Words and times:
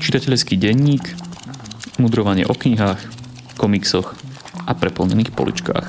Čitateľský 0.00 0.58
denník, 0.60 1.04
mudrovanie 1.96 2.44
o 2.44 2.52
knihách, 2.52 3.00
komiksoch 3.56 4.12
a 4.66 4.72
preplnených 4.76 5.32
poličkách. 5.32 5.86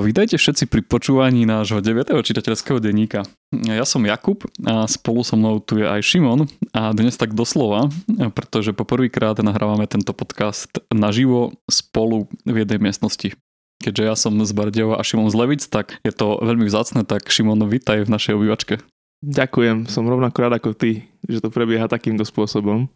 Vítajte 0.00 0.40
všetci 0.40 0.66
pri 0.66 0.82
počúvaní 0.82 1.46
nášho 1.46 1.78
9. 1.78 2.10
čitateľského 2.24 2.82
denníka. 2.82 3.22
Ja 3.52 3.86
som 3.86 4.02
Jakub 4.02 4.42
a 4.66 4.88
spolu 4.90 5.22
so 5.22 5.36
mnou 5.38 5.60
tu 5.62 5.78
je 5.78 5.86
aj 5.86 6.02
Šimon 6.02 6.48
a 6.74 6.90
dnes 6.90 7.14
tak 7.14 7.36
doslova, 7.36 7.92
pretože 8.34 8.74
poprvýkrát 8.74 9.38
nahrávame 9.38 9.86
tento 9.86 10.10
podcast 10.10 10.82
naživo 10.90 11.54
spolu 11.70 12.26
v 12.42 12.64
jednej 12.64 12.80
miestnosti. 12.80 13.36
Keďže 13.80 14.02
ja 14.04 14.12
som 14.12 14.36
z 14.36 14.52
Bardejova 14.52 15.00
a 15.00 15.02
Šimon 15.02 15.32
z 15.32 15.40
Levic, 15.40 15.64
tak 15.64 15.96
je 16.04 16.12
to 16.12 16.36
veľmi 16.44 16.68
vzácne, 16.68 17.00
tak 17.08 17.32
Šimon, 17.32 17.64
vítaj 17.64 18.04
v 18.04 18.12
našej 18.12 18.36
obývačke. 18.36 18.76
Ďakujem, 19.24 19.88
som 19.88 20.04
rovnako 20.04 20.36
rád 20.36 20.60
ako 20.60 20.76
ty, 20.76 21.08
že 21.24 21.40
to 21.40 21.48
prebieha 21.48 21.88
takýmto 21.88 22.28
spôsobom. 22.28 22.92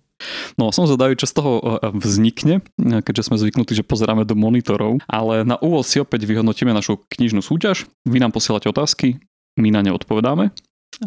No 0.60 0.68
som 0.76 0.84
zvedavý, 0.84 1.16
čo 1.16 1.24
z 1.24 1.40
toho 1.40 1.52
e, 1.56 1.64
vznikne, 2.04 2.60
keďže 2.76 3.32
sme 3.32 3.40
zvyknutí, 3.40 3.72
že 3.72 3.80
pozeráme 3.80 4.28
do 4.28 4.36
monitorov, 4.36 5.00
ale 5.08 5.40
na 5.48 5.56
úvod 5.64 5.88
si 5.88 6.04
opäť 6.04 6.28
vyhodnotíme 6.28 6.76
našu 6.76 7.00
knižnú 7.16 7.40
súťaž. 7.40 7.88
Vy 8.04 8.20
nám 8.20 8.36
posielate 8.36 8.68
otázky, 8.68 9.24
my 9.56 9.72
na 9.72 9.80
ne 9.80 9.90
odpovedáme. 9.96 10.52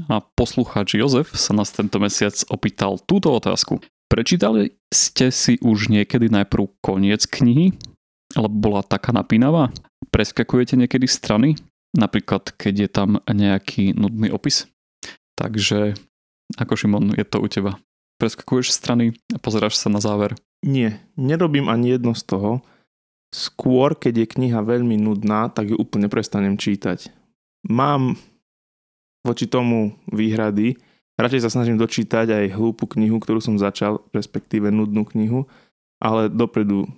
A 0.09 0.25
poslucháč 0.33 0.97
Jozef 0.97 1.37
sa 1.37 1.53
nás 1.53 1.69
tento 1.69 2.01
mesiac 2.01 2.33
opýtal 2.49 2.97
túto 3.05 3.29
otázku. 3.29 3.77
Prečítali 4.09 4.73
ste 4.89 5.29
si 5.29 5.61
už 5.61 5.93
niekedy 5.93 6.33
najprv 6.33 6.65
koniec 6.81 7.29
knihy, 7.29 7.77
alebo 8.37 8.69
bola 8.69 8.85
taká 8.85 9.09
napínavá? 9.09 9.73
Preskakujete 10.13 10.77
niekedy 10.77 11.09
strany? 11.09 11.57
Napríklad, 11.97 12.53
keď 12.53 12.73
je 12.85 12.89
tam 12.93 13.09
nejaký 13.25 13.97
nudný 13.97 14.29
opis? 14.29 14.69
Takže 15.33 15.97
ako 16.61 16.73
Šimon, 16.77 17.17
je 17.17 17.25
to 17.25 17.41
u 17.41 17.49
teba? 17.49 17.81
preskakuješ 18.17 18.73
strany 18.73 19.13
a 19.31 19.37
pozeráš 19.37 19.77
sa 19.77 19.87
na 19.93 20.01
záver? 20.01 20.33
Nie, 20.65 20.99
nerobím 21.15 21.69
ani 21.69 21.95
jedno 21.95 22.17
z 22.17 22.25
toho. 22.25 22.51
Skôr, 23.29 23.93
keď 23.93 24.25
je 24.25 24.33
kniha 24.33 24.65
veľmi 24.65 24.97
nudná, 24.97 25.53
tak 25.53 25.69
ju 25.69 25.77
úplne 25.77 26.09
prestanem 26.09 26.57
čítať. 26.57 27.13
Mám 27.69 28.17
voči 29.21 29.45
tomu 29.45 29.93
výhrady. 30.09 30.81
Radšej 31.17 31.43
sa 31.45 31.53
snažím 31.53 31.77
dočítať 31.77 32.29
aj 32.33 32.57
hlúpu 32.57 32.89
knihu, 32.97 33.21
ktorú 33.21 33.41
som 33.41 33.57
začal, 33.57 34.01
respektíve 34.13 34.73
nudnú 34.73 35.05
knihu, 35.13 35.45
ale 36.01 36.29
dopredu 36.29 36.89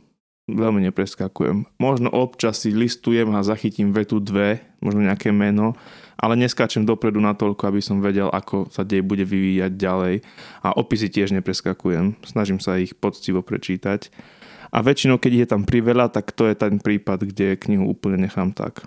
veľmi 0.55 0.85
nepreskakujem. 0.89 1.67
Možno 1.77 2.07
občas 2.09 2.63
si 2.63 2.73
listujem 2.73 3.29
a 3.35 3.45
zachytím 3.45 3.93
vetu 3.93 4.17
dve, 4.23 4.63
možno 4.79 5.03
nejaké 5.03 5.29
meno, 5.29 5.75
ale 6.19 6.35
neskáčem 6.35 6.83
dopredu 6.83 7.23
na 7.23 7.31
toľko, 7.35 7.69
aby 7.69 7.81
som 7.83 8.03
vedel, 8.03 8.27
ako 8.27 8.67
sa 8.71 8.83
dej 8.83 9.03
bude 9.03 9.23
vyvíjať 9.23 9.71
ďalej. 9.75 10.15
A 10.63 10.75
opisy 10.75 11.07
tiež 11.07 11.31
nepreskakujem. 11.31 12.19
Snažím 12.27 12.59
sa 12.59 12.75
ich 12.75 12.95
poctivo 12.95 13.39
prečítať. 13.39 14.11
A 14.69 14.85
väčšinou, 14.85 15.17
keď 15.17 15.31
je 15.33 15.47
tam 15.49 15.61
priveľa, 15.65 16.13
tak 16.13 16.35
to 16.35 16.45
je 16.45 16.53
ten 16.53 16.77
prípad, 16.77 17.25
kde 17.25 17.57
knihu 17.57 17.89
úplne 17.89 18.29
nechám 18.29 18.53
tak. 18.53 18.85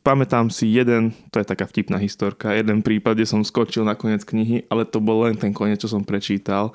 Pamätám 0.00 0.48
si 0.48 0.72
jeden, 0.72 1.12
to 1.28 1.36
je 1.36 1.44
taká 1.44 1.68
vtipná 1.68 2.00
historka, 2.00 2.56
jeden 2.56 2.80
prípad, 2.80 3.12
kde 3.18 3.28
som 3.28 3.44
skočil 3.44 3.84
na 3.84 3.92
koniec 3.92 4.24
knihy, 4.24 4.64
ale 4.72 4.88
to 4.88 5.04
bol 5.04 5.28
len 5.28 5.36
ten 5.36 5.52
koniec, 5.52 5.84
čo 5.84 5.90
som 5.90 6.00
prečítal. 6.00 6.72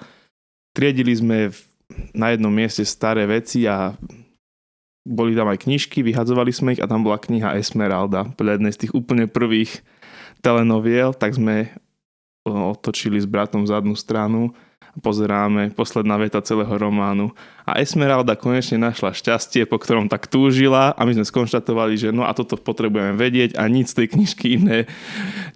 Triedili 0.78 1.18
sme 1.18 1.50
v, 1.50 1.58
na 2.14 2.34
jednom 2.34 2.54
mieste 2.54 2.86
staré 2.86 3.26
veci 3.26 3.66
a 3.66 3.94
boli 5.04 5.36
tam 5.36 5.52
aj 5.52 5.68
knižky, 5.68 6.00
vyhadzovali 6.00 6.52
sme 6.56 6.80
ich 6.80 6.82
a 6.82 6.88
tam 6.88 7.04
bola 7.04 7.20
kniha 7.20 7.60
Esmeralda, 7.60 8.24
podľa 8.40 8.56
jednej 8.60 8.74
z 8.74 8.82
tých 8.88 8.96
úplne 8.96 9.28
prvých 9.28 9.84
telenoviel, 10.40 11.12
tak 11.12 11.36
sme 11.36 11.76
otočili 12.48 13.20
s 13.20 13.28
bratom 13.28 13.68
zadnú 13.68 13.96
stranu 13.96 14.52
a 14.96 14.98
pozeráme 15.00 15.72
posledná 15.76 16.20
veta 16.20 16.44
celého 16.44 16.72
románu. 16.72 17.32
A 17.64 17.80
Esmeralda 17.80 18.36
konečne 18.36 18.80
našla 18.80 19.16
šťastie, 19.16 19.64
po 19.68 19.80
ktorom 19.80 20.12
tak 20.12 20.28
túžila 20.28 20.92
a 20.96 21.02
my 21.08 21.16
sme 21.16 21.26
skonštatovali, 21.28 21.96
že 22.00 22.12
no 22.12 22.28
a 22.28 22.32
toto 22.36 22.60
potrebujeme 22.60 23.16
vedieť 23.16 23.56
a 23.60 23.68
nič 23.68 23.96
z 23.96 24.04
tej 24.04 24.08
knižky 24.16 24.46
iné 24.60 24.78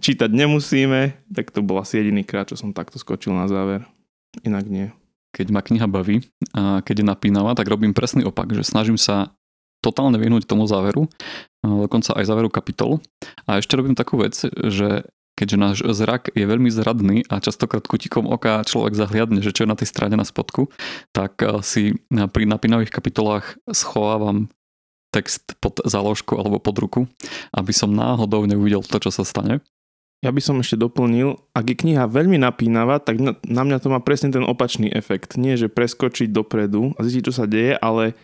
čítať 0.00 0.28
nemusíme. 0.32 1.28
Tak 1.32 1.52
to 1.52 1.60
bol 1.60 1.80
asi 1.80 2.00
jediný 2.00 2.24
krát, 2.24 2.48
čo 2.48 2.56
som 2.56 2.72
takto 2.72 2.96
skočil 3.00 3.36
na 3.36 3.48
záver. 3.48 3.84
Inak 4.44 4.68
nie 4.68 4.92
keď 5.34 5.46
ma 5.52 5.60
kniha 5.60 5.86
baví 5.86 6.24
a 6.56 6.80
keď 6.80 7.02
je 7.02 7.06
napínavá, 7.06 7.52
tak 7.52 7.68
robím 7.68 7.92
presný 7.92 8.24
opak, 8.24 8.52
že 8.56 8.64
snažím 8.64 8.96
sa 8.96 9.32
totálne 9.78 10.18
vyhnúť 10.18 10.50
tomu 10.50 10.66
záveru, 10.66 11.06
dokonca 11.62 12.16
aj 12.18 12.24
záveru 12.26 12.50
kapitol. 12.50 12.98
A 13.46 13.62
ešte 13.62 13.78
robím 13.78 13.94
takú 13.94 14.18
vec, 14.18 14.34
že 14.50 15.06
keďže 15.38 15.56
náš 15.56 15.78
zrak 15.86 16.34
je 16.34 16.42
veľmi 16.42 16.66
zradný 16.66 17.22
a 17.30 17.38
častokrát 17.38 17.86
kutikom 17.86 18.26
oka 18.26 18.66
človek 18.66 18.98
zahliadne, 18.98 19.38
že 19.38 19.54
čo 19.54 19.62
je 19.62 19.70
na 19.70 19.78
tej 19.78 19.86
strane 19.86 20.18
na 20.18 20.26
spodku, 20.26 20.66
tak 21.14 21.38
si 21.62 21.94
pri 22.10 22.42
napínavých 22.42 22.90
kapitolách 22.90 23.54
schovávam 23.70 24.50
text 25.14 25.54
pod 25.62 25.78
záložku 25.86 26.34
alebo 26.34 26.58
pod 26.58 26.76
ruku, 26.82 27.00
aby 27.54 27.70
som 27.70 27.94
náhodou 27.94 28.50
neuvidel 28.50 28.82
to, 28.82 28.98
čo 28.98 29.14
sa 29.14 29.22
stane. 29.22 29.62
Ja 30.18 30.34
by 30.34 30.42
som 30.42 30.58
ešte 30.58 30.74
doplnil, 30.74 31.38
ak 31.54 31.64
je 31.70 31.76
kniha 31.78 32.10
veľmi 32.10 32.42
napínavá, 32.42 32.98
tak 32.98 33.22
na 33.22 33.62
mňa 33.62 33.78
to 33.78 33.86
má 33.86 34.02
presne 34.02 34.34
ten 34.34 34.42
opačný 34.42 34.90
efekt. 34.90 35.38
Nie, 35.38 35.54
že 35.54 35.70
preskočiť 35.70 36.34
dopredu 36.34 36.90
a 36.98 37.06
zistiť, 37.06 37.22
čo 37.22 37.34
sa 37.34 37.46
deje, 37.46 37.78
ale 37.78 38.18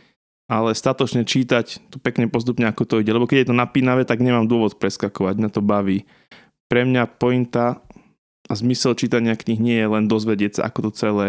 ale 0.45 0.77
statočne 0.77 1.25
čítať 1.25 1.89
to 1.89 1.97
pekne 1.97 2.29
postupne, 2.29 2.69
ako 2.69 2.85
to 2.85 2.95
ide. 3.01 3.13
Lebo 3.17 3.25
keď 3.25 3.45
je 3.45 3.49
to 3.53 3.57
napínavé, 3.57 4.05
tak 4.05 4.21
nemám 4.21 4.45
dôvod 4.45 4.77
preskakovať, 4.77 5.41
mňa 5.41 5.51
to 5.51 5.65
baví. 5.65 6.05
Pre 6.69 6.85
mňa 6.85 7.17
pointa 7.17 7.81
a 8.45 8.53
zmysel 8.53 8.93
čítania 8.93 9.41
knih 9.41 9.57
nie 9.57 9.77
je 9.81 9.89
len 9.89 10.05
dozvedieť 10.05 10.61
sa, 10.61 10.69
ako 10.69 10.89
to 10.89 11.01
celé 11.01 11.27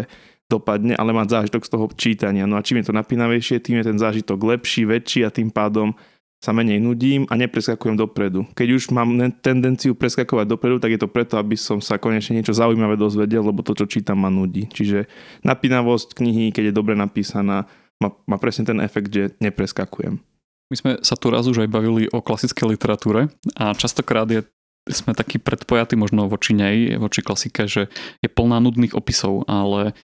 dopadne, 0.52 0.92
ale 0.94 1.16
mať 1.16 1.32
zážitok 1.32 1.62
z 1.64 1.70
toho 1.72 1.86
čítania. 1.96 2.44
No 2.44 2.60
a 2.60 2.64
čím 2.64 2.84
je 2.84 2.92
to 2.92 2.94
napínavejšie, 2.94 3.64
tým 3.64 3.80
je 3.80 3.88
ten 3.88 3.98
zážitok 3.98 4.36
lepší, 4.36 4.84
väčší 4.84 5.24
a 5.24 5.32
tým 5.32 5.48
pádom 5.48 5.96
sa 6.40 6.52
menej 6.52 6.78
nudím 6.78 7.24
a 7.32 7.34
nepreskakujem 7.34 7.96
dopredu. 7.96 8.44
Keď 8.52 8.68
už 8.76 8.82
mám 8.92 9.16
tendenciu 9.40 9.96
preskakovať 9.96 10.46
dopredu, 10.46 10.76
tak 10.78 10.94
je 10.94 11.00
to 11.00 11.08
preto, 11.08 11.40
aby 11.40 11.56
som 11.56 11.80
sa 11.80 11.96
konečne 11.96 12.38
niečo 12.38 12.52
zaujímavé 12.52 13.00
dozvedel, 13.00 13.40
lebo 13.40 13.64
to, 13.64 13.72
čo 13.72 13.88
čítam, 13.88 14.20
ma 14.20 14.28
nudí. 14.28 14.68
Čiže 14.68 15.08
napínavosť 15.42 16.14
knihy, 16.14 16.52
keď 16.52 16.70
je 16.70 16.74
dobre 16.76 16.94
napísaná, 16.94 17.66
má, 17.98 18.08
má 18.28 18.36
presne 18.36 18.68
ten 18.68 18.78
efekt, 18.84 19.08
že 19.08 19.32
nepreskakujem. 19.40 20.20
My 20.66 20.76
sme 20.76 20.90
sa 21.00 21.14
tu 21.14 21.30
raz 21.30 21.46
už 21.46 21.62
aj 21.64 21.70
bavili 21.70 22.10
o 22.10 22.18
klasickej 22.20 22.76
literatúre 22.76 23.30
a 23.54 23.72
častokrát 23.72 24.26
je, 24.26 24.42
sme 24.90 25.14
takí 25.14 25.38
predpojatí 25.38 25.94
možno 25.94 26.26
voči 26.26 26.52
nej, 26.52 26.98
voči 26.98 27.22
klasike, 27.22 27.70
že 27.70 27.86
je 28.20 28.28
plná 28.28 28.58
nudných 28.58 28.98
opisov, 28.98 29.46
ale 29.46 29.94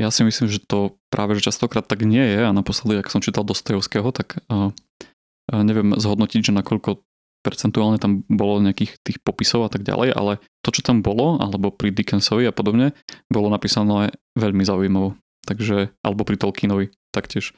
ja 0.00 0.08
si 0.14 0.22
myslím, 0.24 0.48
že 0.48 0.62
to 0.62 0.96
práve 1.12 1.36
že 1.36 1.50
častokrát 1.52 1.84
tak 1.84 2.06
nie 2.06 2.22
je 2.22 2.40
a 2.42 2.54
naposledy, 2.54 3.02
ak 3.02 3.10
som 3.10 3.20
čítal 3.20 3.44
Dostojevského, 3.44 4.08
tak 4.14 4.40
uh, 4.46 4.70
neviem 5.52 5.92
zhodnotiť, 5.92 6.48
že 6.48 6.56
nakoľko 6.56 7.04
percentuálne 7.42 7.98
tam 8.00 8.24
bolo 8.30 8.62
nejakých 8.62 9.02
tých 9.02 9.18
popisov 9.20 9.66
a 9.66 9.70
tak 9.70 9.84
ďalej, 9.84 10.14
ale 10.14 10.38
to, 10.64 10.72
čo 10.72 10.80
tam 10.80 11.04
bolo, 11.04 11.36
alebo 11.42 11.74
pri 11.74 11.92
Dickensovi 11.92 12.48
a 12.48 12.54
podobne, 12.54 12.96
bolo 13.28 13.52
napísané 13.52 14.14
veľmi 14.38 14.64
zaujímavo. 14.64 15.18
Takže, 15.42 15.90
alebo 16.06 16.22
pri 16.22 16.38
Tolkienovi 16.38 16.94
taktiež. 17.10 17.50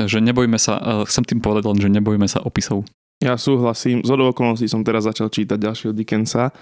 Že 0.00 0.24
nebojme 0.24 0.56
sa, 0.56 1.04
chcem 1.04 1.28
tým 1.28 1.44
povedať 1.44 1.68
len, 1.68 1.78
že 1.78 1.92
nebojme 1.92 2.24
sa 2.24 2.40
opisov. 2.40 2.88
Ja 3.20 3.36
súhlasím. 3.36 4.00
Z 4.00 4.16
okolností 4.16 4.64
som 4.64 4.80
teraz 4.80 5.04
začal 5.04 5.28
čítať 5.28 5.60
ďalšieho 5.60 5.92
Dickensa 5.92 6.54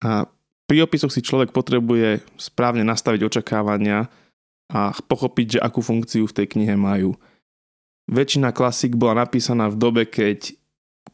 a 0.00 0.24
pri 0.70 0.86
opisoch 0.86 1.10
si 1.10 1.20
človek 1.20 1.50
potrebuje 1.52 2.24
správne 2.38 2.86
nastaviť 2.86 3.26
očakávania 3.26 4.06
a 4.70 4.94
pochopiť, 4.94 5.58
že 5.58 5.62
akú 5.66 5.82
funkciu 5.82 6.30
v 6.30 6.36
tej 6.40 6.46
knihe 6.46 6.78
majú. 6.78 7.18
Väčšina 8.10 8.50
klasik 8.50 8.98
bola 8.98 9.22
napísaná 9.22 9.70
v 9.70 9.78
dobe, 9.78 10.02
keď 10.02 10.58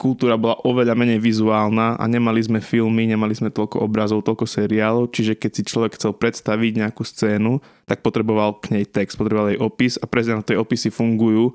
kultúra 0.01 0.41
bola 0.41 0.57
oveľa 0.65 0.97
menej 0.97 1.21
vizuálna 1.21 2.01
a 2.01 2.05
nemali 2.09 2.41
sme 2.41 2.61
filmy, 2.65 3.05
nemali 3.05 3.37
sme 3.37 3.53
toľko 3.53 3.85
obrazov, 3.85 4.25
toľko 4.25 4.49
seriálov, 4.49 5.13
čiže 5.13 5.37
keď 5.37 5.51
si 5.53 5.63
človek 5.69 6.01
chcel 6.01 6.17
predstaviť 6.17 6.73
nejakú 6.81 7.05
scénu, 7.05 7.61
tak 7.85 8.01
potreboval 8.01 8.61
k 8.61 8.81
nej 8.81 8.85
text, 8.89 9.21
potreboval 9.21 9.53
jej 9.53 9.61
opis 9.61 10.01
a 10.01 10.09
presne 10.09 10.41
na 10.41 10.45
tej 10.45 10.57
opisy 10.57 10.89
fungujú, 10.89 11.53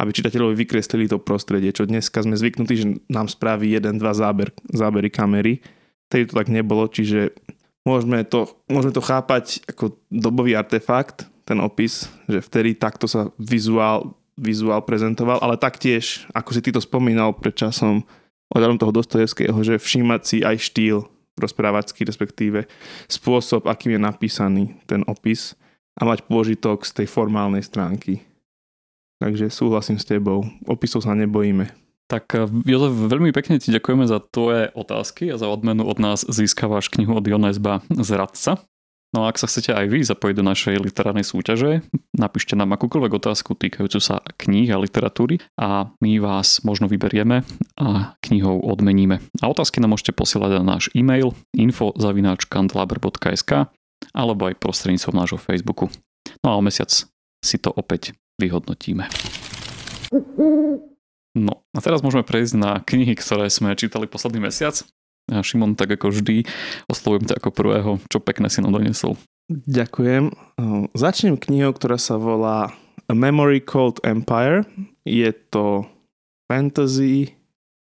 aby 0.00 0.10
čitateľovi 0.12 0.52
vykreslili 0.52 1.08
to 1.08 1.16
prostredie, 1.16 1.72
čo 1.72 1.88
dneska 1.88 2.20
sme 2.20 2.36
zvyknutí, 2.36 2.74
že 2.76 2.86
nám 3.08 3.32
spraví 3.32 3.72
jeden, 3.72 3.96
dva 3.96 4.12
záber, 4.12 4.52
zábery 4.68 5.08
kamery. 5.08 5.64
Tedy 6.12 6.28
to 6.28 6.36
tak 6.36 6.52
nebolo, 6.52 6.88
čiže 6.92 7.32
môžeme 7.88 8.20
to, 8.24 8.52
môžeme 8.68 8.92
to 8.92 9.04
chápať 9.04 9.64
ako 9.64 9.96
dobový 10.12 10.56
artefakt, 10.56 11.28
ten 11.44 11.60
opis, 11.60 12.08
že 12.24 12.40
vtedy 12.40 12.72
takto 12.72 13.04
sa 13.04 13.28
vizuál 13.36 14.16
vizuál 14.34 14.82
prezentoval, 14.82 15.38
ale 15.42 15.60
taktiež, 15.60 16.26
ako 16.34 16.50
si 16.54 16.60
ty 16.62 16.70
to 16.74 16.82
spomínal 16.82 17.34
pred 17.34 17.54
časom, 17.54 18.02
ohľadom 18.54 18.78
toho 18.78 18.92
Dostojevského, 18.94 19.56
že 19.64 19.80
všímať 19.80 20.20
si 20.22 20.36
aj 20.44 20.56
štýl 20.60 21.06
rozprávacký, 21.34 22.06
respektíve 22.06 22.70
spôsob, 23.10 23.66
akým 23.66 23.98
je 23.98 24.00
napísaný 24.00 24.62
ten 24.86 25.02
opis 25.10 25.58
a 25.98 26.06
mať 26.06 26.26
pôžitok 26.26 26.86
z 26.86 27.02
tej 27.02 27.06
formálnej 27.10 27.62
stránky. 27.62 28.22
Takže 29.18 29.50
súhlasím 29.50 29.98
s 29.98 30.06
tebou, 30.06 30.46
opisov 30.66 31.02
sa 31.02 31.14
nebojíme. 31.14 31.70
Tak 32.06 32.24
eh, 32.36 32.46
Jozef, 32.68 32.92
veľmi 32.92 33.32
pekne 33.32 33.58
ti 33.58 33.72
ďakujeme 33.72 34.04
za 34.06 34.20
tvoje 34.20 34.70
otázky 34.76 35.32
a 35.32 35.40
za 35.40 35.48
odmenu 35.48 35.86
od 35.86 35.98
nás 35.98 36.22
získavaš 36.26 36.92
knihu 36.92 37.16
od 37.16 37.24
Jona 37.24 37.50
Esba 37.50 37.80
Zradca. 37.90 38.60
No 39.14 39.22
a 39.22 39.30
ak 39.30 39.38
sa 39.38 39.46
chcete 39.46 39.70
aj 39.70 39.86
vy 39.94 40.02
zapojiť 40.02 40.34
do 40.34 40.42
našej 40.42 40.74
literárnej 40.82 41.22
súťaže, 41.22 41.86
napíšte 42.18 42.58
nám 42.58 42.74
akúkoľvek 42.74 43.14
otázku 43.14 43.54
týkajúcu 43.54 44.02
sa 44.02 44.18
kníh 44.42 44.66
a 44.74 44.82
literatúry 44.82 45.38
a 45.54 45.94
my 46.02 46.18
vás 46.18 46.66
možno 46.66 46.90
vyberieme 46.90 47.46
a 47.78 48.18
knihou 48.26 48.66
odmeníme. 48.66 49.22
A 49.38 49.46
otázky 49.46 49.78
nám 49.78 49.94
môžete 49.94 50.18
posielať 50.18 50.58
na 50.58 50.66
náš 50.66 50.90
e-mail 50.98 51.30
info.kantlaber.sk 51.54 53.70
alebo 54.10 54.42
aj 54.50 54.58
prostredníctvom 54.58 55.14
nášho 55.14 55.38
Facebooku. 55.38 55.94
No 56.42 56.46
a 56.50 56.58
o 56.58 56.62
mesiac 56.66 56.90
si 57.38 57.56
to 57.62 57.70
opäť 57.70 58.18
vyhodnotíme. 58.42 59.06
No 61.38 61.62
a 61.70 61.78
teraz 61.78 62.02
môžeme 62.02 62.26
prejsť 62.26 62.54
na 62.58 62.82
knihy, 62.82 63.14
ktoré 63.14 63.46
sme 63.46 63.78
čítali 63.78 64.10
posledný 64.10 64.50
mesiac. 64.50 64.82
A 65.32 65.40
Šimon, 65.40 65.72
tak 65.72 65.96
ako 65.96 66.12
vždy, 66.12 66.44
oslovujem 66.84 67.24
ťa 67.24 67.40
ako 67.40 67.50
prvého, 67.54 67.90
čo 68.12 68.20
pekné 68.20 68.52
si 68.52 68.60
nám 68.60 68.76
donesol. 68.76 69.16
Ďakujem. 69.48 70.32
Začnem 70.92 71.40
knihou, 71.40 71.72
ktorá 71.72 71.96
sa 71.96 72.20
volá 72.20 72.72
A 73.08 73.12
Memory 73.12 73.64
Called 73.64 74.00
Empire. 74.04 74.68
Je 75.04 75.28
to 75.48 75.88
fantasy, 76.48 77.36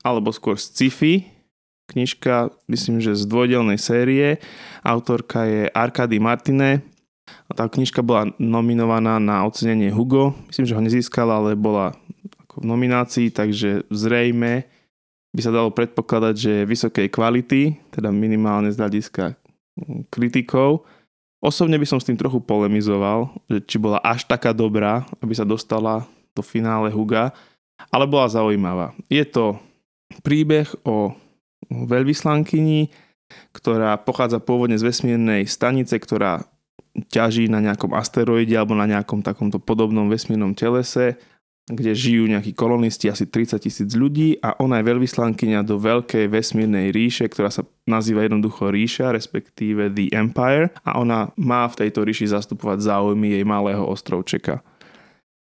alebo 0.04 0.32
skôr 0.32 0.56
sci-fi. 0.56 1.28
Knižka, 1.92 2.56
myslím, 2.72 3.04
že 3.04 3.20
z 3.20 3.24
dvojdelnej 3.28 3.80
série. 3.80 4.40
Autorka 4.84 5.44
je 5.48 5.68
Arkady 5.72 6.20
Martine. 6.24 6.84
Tá 7.52 7.68
knižka 7.68 8.00
bola 8.04 8.32
nominovaná 8.40 9.20
na 9.20 9.44
ocenenie 9.44 9.92
Hugo. 9.92 10.34
Myslím, 10.50 10.66
že 10.66 10.76
ho 10.76 10.82
nezískala, 10.82 11.40
ale 11.40 11.60
bola 11.60 11.94
v 12.56 12.64
nominácii, 12.64 13.32
takže 13.32 13.84
zrejme 13.92 14.68
by 15.36 15.42
sa 15.44 15.52
dalo 15.52 15.68
predpokladať, 15.76 16.36
že 16.40 16.52
je 16.64 16.70
vysokej 16.72 17.08
kvality, 17.12 17.76
teda 17.92 18.08
minimálne 18.08 18.72
z 18.72 18.80
hľadiska 18.80 19.36
mm, 19.36 20.08
kritikov. 20.08 20.88
Osobne 21.44 21.76
by 21.76 21.84
som 21.84 22.00
s 22.00 22.08
tým 22.08 22.16
trochu 22.16 22.40
polemizoval, 22.40 23.36
že 23.52 23.60
či 23.68 23.76
bola 23.76 24.00
až 24.00 24.24
taká 24.24 24.56
dobrá, 24.56 25.04
aby 25.20 25.36
sa 25.36 25.44
dostala 25.44 26.08
do 26.32 26.40
finále 26.40 26.88
Huga, 26.90 27.36
ale 27.92 28.08
bola 28.08 28.32
zaujímavá. 28.32 28.96
Je 29.12 29.22
to 29.28 29.60
príbeh 30.24 30.72
o 30.88 31.12
veľvyslankyni, 31.68 32.90
ktorá 33.52 34.00
pochádza 34.00 34.40
pôvodne 34.40 34.80
z 34.80 34.88
vesmírnej 34.88 35.44
stanice, 35.52 36.00
ktorá 36.00 36.48
ťaží 37.12 37.52
na 37.52 37.60
nejakom 37.60 37.92
asteroide 37.92 38.56
alebo 38.56 38.72
na 38.72 38.88
nejakom 38.88 39.20
takomto 39.20 39.60
podobnom 39.60 40.08
vesmírnom 40.08 40.56
telese 40.56 41.20
kde 41.66 41.98
žijú 41.98 42.30
nejakí 42.30 42.54
kolonisti, 42.54 43.10
asi 43.10 43.26
30 43.26 43.58
tisíc 43.58 43.90
ľudí 43.98 44.38
a 44.38 44.54
ona 44.62 44.78
je 44.80 44.90
veľvyslankyňa 44.90 45.66
do 45.66 45.82
veľkej 45.82 46.30
vesmírnej 46.30 46.94
ríše, 46.94 47.26
ktorá 47.26 47.50
sa 47.50 47.66
nazýva 47.90 48.30
jednoducho 48.30 48.70
ríša, 48.70 49.10
respektíve 49.10 49.90
The 49.90 50.14
Empire 50.14 50.70
a 50.86 51.02
ona 51.02 51.34
má 51.34 51.66
v 51.66 51.86
tejto 51.86 52.06
ríši 52.06 52.30
zastupovať 52.30 52.86
záujmy 52.86 53.34
jej 53.34 53.46
malého 53.46 53.82
ostrovčeka. 53.82 54.62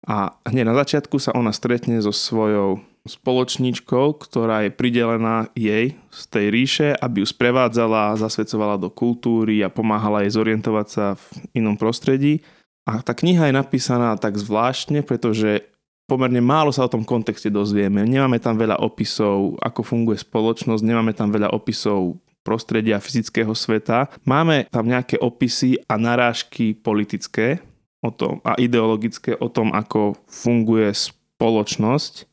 A 0.04 0.36
hneď 0.44 0.68
na 0.68 0.76
začiatku 0.76 1.16
sa 1.16 1.32
ona 1.32 1.52
stretne 1.56 2.00
so 2.04 2.12
svojou 2.12 2.84
spoločníčkou, 3.08 4.20
ktorá 4.20 4.68
je 4.68 4.76
pridelená 4.76 5.48
jej 5.56 5.96
z 6.12 6.22
tej 6.28 6.46
ríše, 6.52 6.88
aby 7.00 7.24
ju 7.24 7.26
sprevádzala, 7.28 8.20
zasvedcovala 8.20 8.76
do 8.76 8.92
kultúry 8.92 9.64
a 9.64 9.72
pomáhala 9.72 10.24
jej 10.24 10.36
zorientovať 10.36 10.86
sa 10.88 11.06
v 11.16 11.24
inom 11.56 11.80
prostredí. 11.80 12.44
A 12.84 13.00
tá 13.00 13.16
kniha 13.16 13.48
je 13.48 13.54
napísaná 13.56 14.16
tak 14.20 14.36
zvláštne, 14.36 15.00
pretože 15.00 15.69
pomerne 16.10 16.42
málo 16.42 16.74
sa 16.74 16.82
o 16.82 16.90
tom 16.90 17.06
kontexte 17.06 17.46
dozvieme. 17.46 18.02
Nemáme 18.02 18.42
tam 18.42 18.58
veľa 18.58 18.82
opisov, 18.82 19.54
ako 19.62 19.86
funguje 19.86 20.18
spoločnosť, 20.18 20.82
nemáme 20.82 21.14
tam 21.14 21.30
veľa 21.30 21.54
opisov 21.54 22.18
prostredia 22.42 22.98
fyzického 22.98 23.54
sveta. 23.54 24.10
Máme 24.26 24.66
tam 24.74 24.90
nejaké 24.90 25.22
opisy 25.22 25.78
a 25.86 25.94
narážky 25.94 26.74
politické 26.74 27.62
o 28.02 28.10
tom, 28.10 28.42
a 28.42 28.58
ideologické 28.58 29.38
o 29.38 29.46
tom, 29.46 29.70
ako 29.70 30.18
funguje 30.26 30.90
spoločnosť 30.90 32.26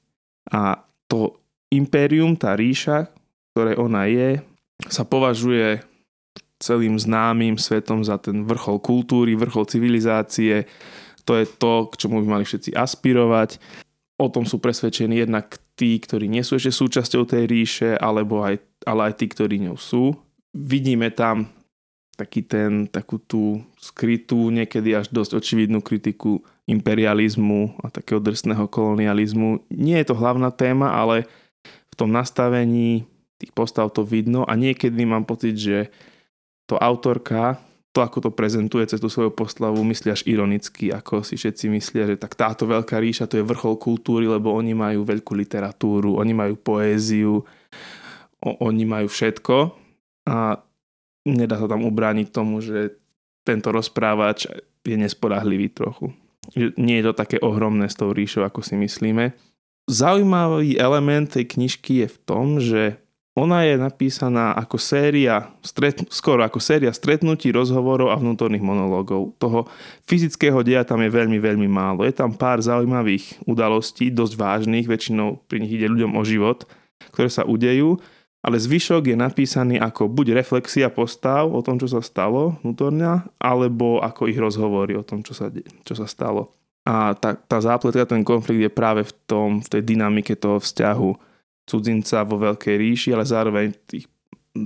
a 0.50 0.82
to 1.06 1.38
impérium, 1.70 2.34
tá 2.34 2.58
ríša, 2.58 3.12
ktoré 3.54 3.78
ona 3.78 4.08
je, 4.10 4.42
sa 4.88 5.04
považuje 5.04 5.84
celým 6.58 6.98
známym 6.98 7.60
svetom 7.60 8.02
za 8.02 8.18
ten 8.18 8.42
vrchol 8.42 8.82
kultúry, 8.82 9.38
vrchol 9.38 9.70
civilizácie, 9.70 10.66
to 11.28 11.36
je 11.36 11.46
to, 11.60 11.92
k 11.92 12.00
čomu 12.00 12.24
by 12.24 12.40
mali 12.40 12.46
všetci 12.48 12.72
aspirovať. 12.72 13.60
O 14.16 14.32
tom 14.32 14.48
sú 14.48 14.64
presvedčení 14.64 15.20
jednak 15.20 15.60
tí, 15.76 16.00
ktorí 16.00 16.32
nie 16.32 16.42
sú 16.42 16.56
ešte 16.56 16.72
súčasťou 16.72 17.28
tej 17.28 17.44
ríše, 17.46 17.90
alebo 18.00 18.42
aj, 18.48 18.64
ale 18.88 19.12
aj 19.12 19.14
tí, 19.20 19.28
ktorí 19.28 19.60
ňou 19.68 19.76
sú. 19.78 20.16
Vidíme 20.56 21.12
tam 21.12 21.52
taký 22.18 22.42
ten, 22.42 22.90
takú 22.90 23.22
tú 23.22 23.62
skrytú, 23.78 24.50
niekedy 24.50 24.98
až 24.98 25.14
dosť 25.14 25.38
očividnú 25.38 25.86
kritiku 25.86 26.42
imperializmu 26.66 27.78
a 27.86 27.94
takého 27.94 28.18
drsného 28.18 28.66
kolonializmu. 28.66 29.70
Nie 29.70 30.02
je 30.02 30.10
to 30.10 30.16
hlavná 30.18 30.50
téma, 30.50 30.98
ale 30.98 31.30
v 31.64 31.94
tom 31.94 32.10
nastavení 32.10 33.06
tých 33.38 33.54
postav 33.54 33.94
to 33.94 34.02
vidno 34.02 34.50
a 34.50 34.58
niekedy 34.58 35.06
mám 35.06 35.30
pocit, 35.30 35.62
že 35.62 35.94
to 36.66 36.74
autorka 36.82 37.62
to, 37.98 38.06
ako 38.06 38.30
to 38.30 38.30
prezentuje 38.30 38.86
cez 38.86 39.02
tú 39.02 39.10
svoju 39.10 39.34
postavu, 39.34 39.82
myslí 39.82 40.14
až 40.14 40.22
ironicky, 40.30 40.94
ako 40.94 41.26
si 41.26 41.34
všetci 41.34 41.66
myslia, 41.74 42.06
že 42.14 42.22
tak 42.22 42.38
táto 42.38 42.70
veľká 42.70 42.94
ríša 43.02 43.26
to 43.26 43.42
je 43.42 43.50
vrchol 43.50 43.74
kultúry, 43.82 44.30
lebo 44.30 44.54
oni 44.54 44.78
majú 44.78 45.02
veľkú 45.02 45.34
literatúru, 45.34 46.22
oni 46.22 46.38
majú 46.38 46.54
poéziu, 46.62 47.42
o, 48.38 48.50
oni 48.62 48.86
majú 48.86 49.10
všetko 49.10 49.74
a 50.30 50.62
nedá 51.26 51.58
sa 51.58 51.66
tam 51.66 51.90
ubrániť 51.90 52.30
tomu, 52.30 52.62
že 52.62 52.94
tento 53.42 53.74
rozprávač 53.74 54.46
je 54.86 54.94
nespodahlivý 54.94 55.74
trochu. 55.74 56.14
Že 56.54 56.78
nie 56.78 57.02
je 57.02 57.10
to 57.10 57.14
také 57.18 57.42
ohromné 57.42 57.90
s 57.90 57.98
tou 57.98 58.14
ríšou, 58.14 58.46
ako 58.46 58.62
si 58.62 58.78
myslíme. 58.78 59.34
Zaujímavý 59.90 60.78
element 60.78 61.34
tej 61.34 61.50
knižky 61.50 62.06
je 62.06 62.08
v 62.14 62.18
tom, 62.30 62.62
že 62.62 63.02
ona 63.38 63.62
je 63.70 63.78
napísaná 63.78 64.58
ako 64.58 64.82
séria, 64.82 65.54
stret, 65.62 66.02
skoro 66.10 66.42
ako 66.42 66.58
séria 66.58 66.90
stretnutí, 66.90 67.54
rozhovorov 67.54 68.10
a 68.10 68.18
vnútorných 68.18 68.66
monológov. 68.66 69.38
Toho 69.38 69.70
fyzického 70.10 70.66
deja 70.66 70.82
tam 70.82 71.06
je 71.06 71.14
veľmi, 71.14 71.38
veľmi 71.38 71.70
málo. 71.70 72.02
Je 72.02 72.18
tam 72.18 72.34
pár 72.34 72.58
zaujímavých 72.66 73.38
udalostí, 73.46 74.10
dosť 74.10 74.34
vážnych, 74.42 74.90
väčšinou 74.90 75.46
pri 75.46 75.62
nich 75.62 75.78
ide 75.78 75.86
ľuďom 75.86 76.18
o 76.18 76.26
život, 76.26 76.66
ktoré 77.14 77.30
sa 77.30 77.46
udejú, 77.46 78.02
ale 78.42 78.58
zvyšok 78.58 79.14
je 79.14 79.18
napísaný 79.22 79.76
ako 79.78 80.10
buď 80.10 80.34
reflexia 80.34 80.90
postav 80.90 81.46
o 81.46 81.62
tom, 81.62 81.78
čo 81.78 81.86
sa 81.86 82.02
stalo 82.02 82.58
vnútorne, 82.66 83.22
alebo 83.38 84.02
ako 84.02 84.34
ich 84.34 84.40
rozhovory 84.42 84.98
o 84.98 85.06
tom, 85.06 85.22
čo 85.22 85.38
sa, 85.38 85.54
čo 85.86 85.94
sa 85.94 86.10
stalo. 86.10 86.58
A 86.90 87.14
tá, 87.14 87.38
tá 87.38 87.62
zápletka, 87.62 88.10
ten 88.10 88.26
konflikt 88.26 88.66
je 88.66 88.72
práve 88.74 89.06
v 89.06 89.14
tom, 89.30 89.62
v 89.62 89.68
tej 89.68 89.82
dynamike 89.86 90.34
toho 90.34 90.58
vzťahu 90.58 91.28
cudzinca 91.68 92.24
vo 92.24 92.40
Veľkej 92.40 92.76
ríši, 92.80 93.10
ale 93.12 93.28
zároveň 93.28 93.76
tých, 93.84 94.08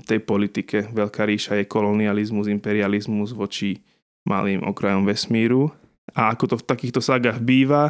tej 0.05 0.21
politike. 0.21 0.93
Veľká 0.93 1.25
ríša 1.25 1.57
je 1.57 1.65
kolonializmus, 1.65 2.45
imperializmus 2.47 3.33
voči 3.33 3.81
malým 4.23 4.61
okrajom 4.61 5.03
vesmíru. 5.03 5.73
A 6.13 6.29
ako 6.31 6.53
to 6.53 6.55
v 6.61 6.67
takýchto 6.69 7.01
sagách 7.01 7.41
býva, 7.41 7.89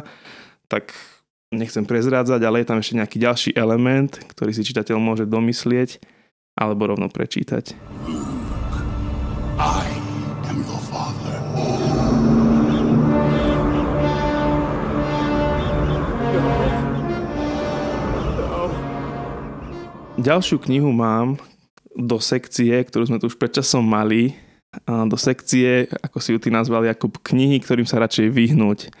tak 0.66 0.96
nechcem 1.52 1.84
prezrádzať, 1.84 2.40
ale 2.40 2.64
je 2.64 2.68
tam 2.72 2.80
ešte 2.80 2.96
nejaký 2.96 3.18
ďalší 3.20 3.50
element, 3.52 4.16
ktorý 4.32 4.56
si 4.56 4.64
čitateľ 4.64 4.96
môže 4.96 5.28
domyslieť 5.28 6.00
alebo 6.56 6.88
rovno 6.88 7.12
prečítať. 7.12 7.76
I 9.62 10.01
Ďalšiu 20.22 20.62
knihu 20.62 20.94
mám 20.94 21.34
do 21.98 22.22
sekcie, 22.22 22.70
ktorú 22.78 23.10
sme 23.10 23.18
tu 23.18 23.26
už 23.26 23.34
predčasom 23.34 23.82
mali, 23.82 24.38
do 24.86 25.18
sekcie, 25.18 25.90
ako 25.98 26.16
si 26.22 26.30
ju 26.32 26.38
ty 26.38 26.48
nazval, 26.48 26.86
ako 26.86 27.10
knihy, 27.26 27.58
ktorým 27.58 27.84
sa 27.84 27.98
radšej 27.98 28.30
vyhnúť. 28.30 28.94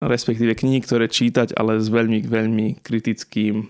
Respektíve 0.00 0.56
knihy, 0.56 0.80
ktoré 0.80 1.12
čítať, 1.12 1.52
ale 1.54 1.76
s 1.76 1.92
veľmi, 1.92 2.24
veľmi 2.24 2.80
kritickým 2.80 3.68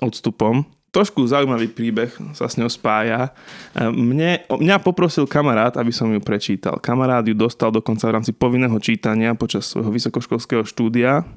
odstupom. 0.00 0.64
Trošku 0.90 1.22
zaujímavý 1.22 1.70
príbeh 1.70 2.10
sa 2.34 2.50
s 2.50 2.56
ňou 2.56 2.72
spája. 2.72 3.30
Mne, 3.78 4.42
mňa 4.50 4.82
poprosil 4.82 5.28
kamarát, 5.28 5.76
aby 5.76 5.94
som 5.94 6.10
ju 6.10 6.18
prečítal. 6.18 6.82
Kamarát 6.82 7.22
ju 7.28 7.36
dostal 7.36 7.70
dokonca 7.70 8.08
v 8.08 8.14
rámci 8.18 8.32
povinného 8.34 8.74
čítania 8.82 9.36
počas 9.38 9.68
svojho 9.68 9.92
vysokoškolského 9.92 10.64
štúdia 10.64 11.28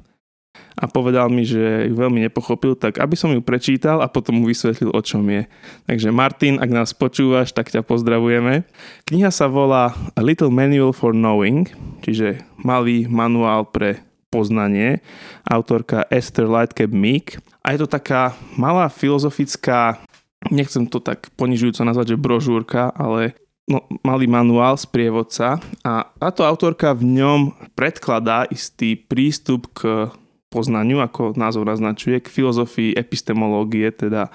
a 0.74 0.90
povedal 0.90 1.30
mi, 1.30 1.46
že 1.46 1.86
ju 1.86 1.94
veľmi 1.94 2.18
nepochopil, 2.26 2.74
tak 2.74 2.98
aby 2.98 3.14
som 3.14 3.30
ju 3.30 3.38
prečítal 3.38 4.02
a 4.02 4.10
potom 4.10 4.42
mu 4.42 4.50
vysvetlil, 4.50 4.90
o 4.90 5.00
čom 5.00 5.22
je. 5.30 5.46
Takže 5.86 6.10
Martin, 6.10 6.58
ak 6.58 6.70
nás 6.70 6.90
počúvaš, 6.90 7.54
tak 7.54 7.70
ťa 7.70 7.86
pozdravujeme. 7.86 8.66
Kniha 9.06 9.30
sa 9.30 9.46
volá 9.46 9.94
A 10.18 10.20
Little 10.20 10.50
Manual 10.50 10.90
for 10.90 11.14
Knowing, 11.14 11.70
čiže 12.02 12.42
malý 12.58 13.06
manuál 13.06 13.70
pre 13.70 14.02
poznanie, 14.34 14.98
autorka 15.46 16.10
Esther 16.10 16.50
Lightcap 16.50 16.90
Meek. 16.90 17.38
A 17.62 17.70
je 17.70 17.86
to 17.86 17.88
taká 17.88 18.34
malá 18.58 18.90
filozofická, 18.90 20.02
nechcem 20.50 20.90
to 20.90 20.98
tak 20.98 21.30
ponižujúco 21.38 21.86
nazvať, 21.86 22.18
že 22.18 22.20
brožúrka, 22.20 22.90
ale 22.98 23.38
no, 23.70 23.86
malý 24.02 24.26
manuál 24.26 24.76
z 24.76 24.90
prievodca 24.90 25.62
a 25.86 26.10
táto 26.18 26.44
autorka 26.44 26.92
v 26.92 27.22
ňom 27.22 27.40
predkladá 27.78 28.44
istý 28.50 28.98
prístup 28.98 29.70
k 29.72 30.10
poznaniu, 30.54 31.02
ako 31.02 31.34
názov 31.34 31.66
naznačuje, 31.66 32.22
k 32.22 32.30
filozofii 32.30 32.94
epistemológie, 32.94 33.90
teda 33.90 34.30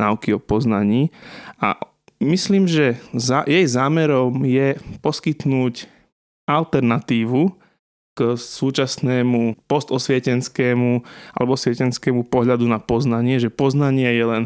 náuky 0.00 0.32
o 0.32 0.40
poznaní. 0.40 1.12
A 1.60 1.76
myslím, 2.24 2.64
že 2.64 2.96
za, 3.12 3.44
jej 3.44 3.68
zámerom 3.68 4.48
je 4.48 4.80
poskytnúť 5.04 5.84
alternatívu 6.48 7.52
k 8.16 8.34
súčasnému 8.34 9.68
postosvietenskému 9.70 11.06
alebo 11.38 11.54
osvietenskému 11.54 12.26
pohľadu 12.26 12.66
na 12.66 12.82
poznanie, 12.82 13.38
že 13.38 13.52
poznanie 13.52 14.10
je 14.10 14.24
len 14.26 14.44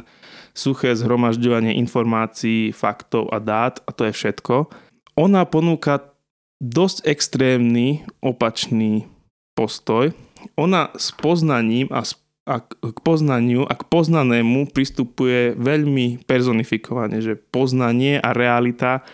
suché 0.52 0.92
zhromažďovanie 0.92 1.80
informácií, 1.80 2.76
faktov 2.76 3.32
a 3.32 3.40
dát 3.40 3.80
a 3.88 3.90
to 3.96 4.04
je 4.04 4.12
všetko. 4.12 4.68
Ona 5.16 5.48
ponúka 5.48 6.12
dosť 6.60 7.08
extrémny 7.08 8.04
opačný 8.20 9.08
postoj, 9.56 10.12
ona 10.58 10.90
s 10.98 11.14
poznaním 11.14 11.90
a, 11.90 12.02
a 12.48 12.54
k 12.66 12.98
poznaniu 13.02 13.66
a 13.66 13.74
k 13.74 13.86
poznanému 13.86 14.70
pristupuje 14.70 15.54
veľmi 15.58 16.26
personifikovane, 16.26 17.22
že 17.22 17.38
poznanie 17.38 18.18
a 18.18 18.34
realita 18.34 19.06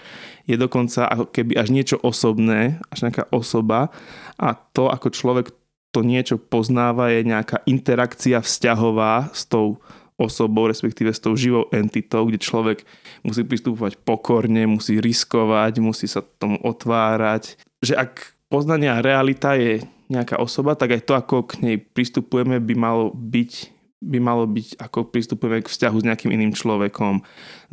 je 0.49 0.57
dokonca 0.57 1.05
ako 1.05 1.29
keby 1.29 1.61
až 1.61 1.69
niečo 1.69 1.97
osobné, 2.01 2.81
až 2.89 3.09
nejaká 3.09 3.29
osoba 3.33 3.93
a 4.41 4.57
to, 4.57 4.89
ako 4.89 5.13
človek 5.13 5.53
to 5.93 6.05
niečo 6.05 6.37
poznáva, 6.37 7.13
je 7.13 7.25
nejaká 7.25 7.65
interakcia 7.65 8.45
vzťahová 8.45 9.33
s 9.33 9.49
tou 9.49 9.81
osobou, 10.19 10.67
respektíve 10.67 11.15
s 11.15 11.23
tou 11.23 11.39
živou 11.39 11.71
entitou, 11.71 12.27
kde 12.27 12.43
človek 12.43 12.83
musí 13.23 13.47
pristupovať 13.47 14.03
pokorne, 14.03 14.67
musí 14.67 14.99
riskovať, 14.99 15.79
musí 15.79 16.11
sa 16.11 16.21
tomu 16.21 16.59
otvárať. 16.59 17.55
Že 17.81 17.95
ak 17.95 18.13
poznanie 18.51 18.91
a 18.91 18.99
realita 18.99 19.55
je 19.55 19.87
nejaká 20.09 20.41
osoba, 20.41 20.75
tak 20.75 20.97
aj 20.97 21.05
to, 21.05 21.13
ako 21.15 21.45
k 21.45 21.53
nej 21.65 21.77
pristupujeme, 21.77 22.61
by 22.61 22.75
malo 22.75 23.13
byť 23.13 23.79
by 23.99 24.19
malo 24.23 24.47
byť, 24.47 24.79
ako 24.79 25.11
pristupujeme 25.11 25.59
k 25.59 25.71
vzťahu 25.75 25.97
s 25.99 26.07
nejakým 26.07 26.31
iným 26.31 26.55
človekom, 26.55 27.19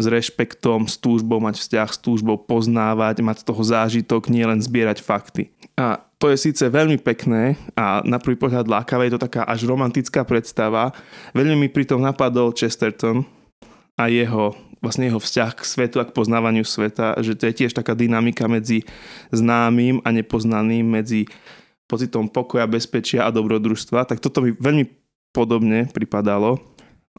s 0.01 0.05
rešpektom, 0.09 0.89
s 0.89 0.97
túžbou 0.97 1.37
mať 1.37 1.61
vzťah, 1.61 1.89
s 1.93 2.01
túžbou 2.01 2.41
poznávať, 2.41 3.21
mať 3.21 3.45
z 3.45 3.47
toho 3.53 3.61
zážitok, 3.61 4.33
nie 4.33 4.41
len 4.41 4.57
zbierať 4.57 5.05
fakty. 5.05 5.53
A 5.77 6.01
to 6.17 6.33
je 6.33 6.49
síce 6.49 6.65
veľmi 6.65 6.97
pekné 6.97 7.61
a 7.77 8.01
na 8.01 8.17
prvý 8.17 8.41
pohľad 8.41 8.65
lákavé, 8.65 9.05
je 9.05 9.21
to 9.21 9.25
taká 9.29 9.45
až 9.45 9.69
romantická 9.69 10.25
predstava. 10.25 10.97
Veľmi 11.37 11.67
mi 11.67 11.69
pritom 11.69 12.01
napadol 12.01 12.57
Chesterton 12.57 13.21
a 13.93 14.09
jeho 14.09 14.57
vlastne 14.83 15.09
jeho 15.09 15.17
vzťah 15.17 15.51
k 15.57 15.61
svetu 15.65 15.97
a 15.97 16.05
k 16.05 16.13
poznávaniu 16.13 16.61
sveta, 16.61 17.17
že 17.25 17.33
to 17.33 17.49
je 17.49 17.57
tiež 17.57 17.73
taká 17.73 17.97
dynamika 17.97 18.45
medzi 18.45 18.85
známym 19.33 19.97
a 20.05 20.13
nepoznaným, 20.13 20.85
medzi 20.85 21.25
pocitom 21.85 22.29
pokoja, 22.29 22.65
bezpečia 22.65 23.25
a 23.25 23.33
dobrodružstva, 23.33 24.09
tak 24.09 24.21
toto 24.21 24.41
mi 24.41 24.53
veľmi 24.53 24.89
podobne 25.35 25.89
pripadalo. 25.91 26.57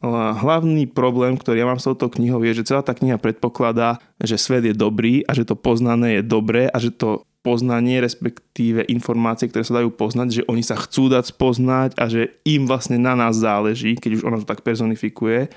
Hlavný 0.05 0.93
problém, 0.93 1.41
ktorý 1.41 1.65
ja 1.65 1.69
mám 1.69 1.81
s 1.81 1.89
touto 1.89 2.13
knihou 2.13 2.45
je, 2.45 2.61
že 2.61 2.69
celá 2.69 2.85
tá 2.85 2.93
kniha 2.93 3.17
predpokladá, 3.17 3.97
že 4.21 4.37
svet 4.37 4.69
je 4.69 4.77
dobrý 4.77 5.25
a 5.25 5.33
že 5.33 5.49
to 5.49 5.57
poznané 5.57 6.21
je 6.21 6.23
dobré 6.27 6.69
a 6.69 6.77
že 6.77 6.93
to 6.93 7.25
poznanie, 7.41 8.03
respektíve 8.03 8.85
informácie, 8.91 9.47
ktoré 9.47 9.63
sa 9.63 9.79
dajú 9.81 9.95
poznať, 9.95 10.43
že 10.43 10.47
oni 10.51 10.67
sa 10.67 10.75
chcú 10.77 11.09
dať 11.09 11.31
spoznať 11.31 11.91
a 11.95 12.11
že 12.11 12.43
im 12.43 12.67
vlastne 12.67 12.99
na 12.99 13.15
nás 13.15 13.39
záleží, 13.39 13.95
keď 13.97 14.21
už 14.21 14.23
ona 14.27 14.43
to 14.43 14.51
tak 14.51 14.67
personifikuje. 14.67 15.49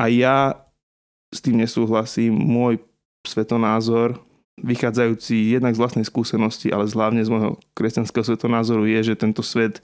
A 0.00 0.08
ja 0.08 0.64
s 1.28 1.38
tým 1.44 1.60
nesúhlasím. 1.60 2.34
Môj 2.34 2.80
svetonázor 3.22 4.16
vychádzajúci 4.58 5.54
jednak 5.54 5.78
z 5.78 5.80
vlastnej 5.80 6.06
skúsenosti, 6.06 6.74
ale 6.74 6.90
hlavne 6.90 7.22
z 7.22 7.30
môjho 7.30 7.50
kresťanského 7.78 8.26
svetonázoru 8.26 8.88
je, 8.90 9.14
že 9.14 9.20
tento 9.20 9.46
svet 9.46 9.78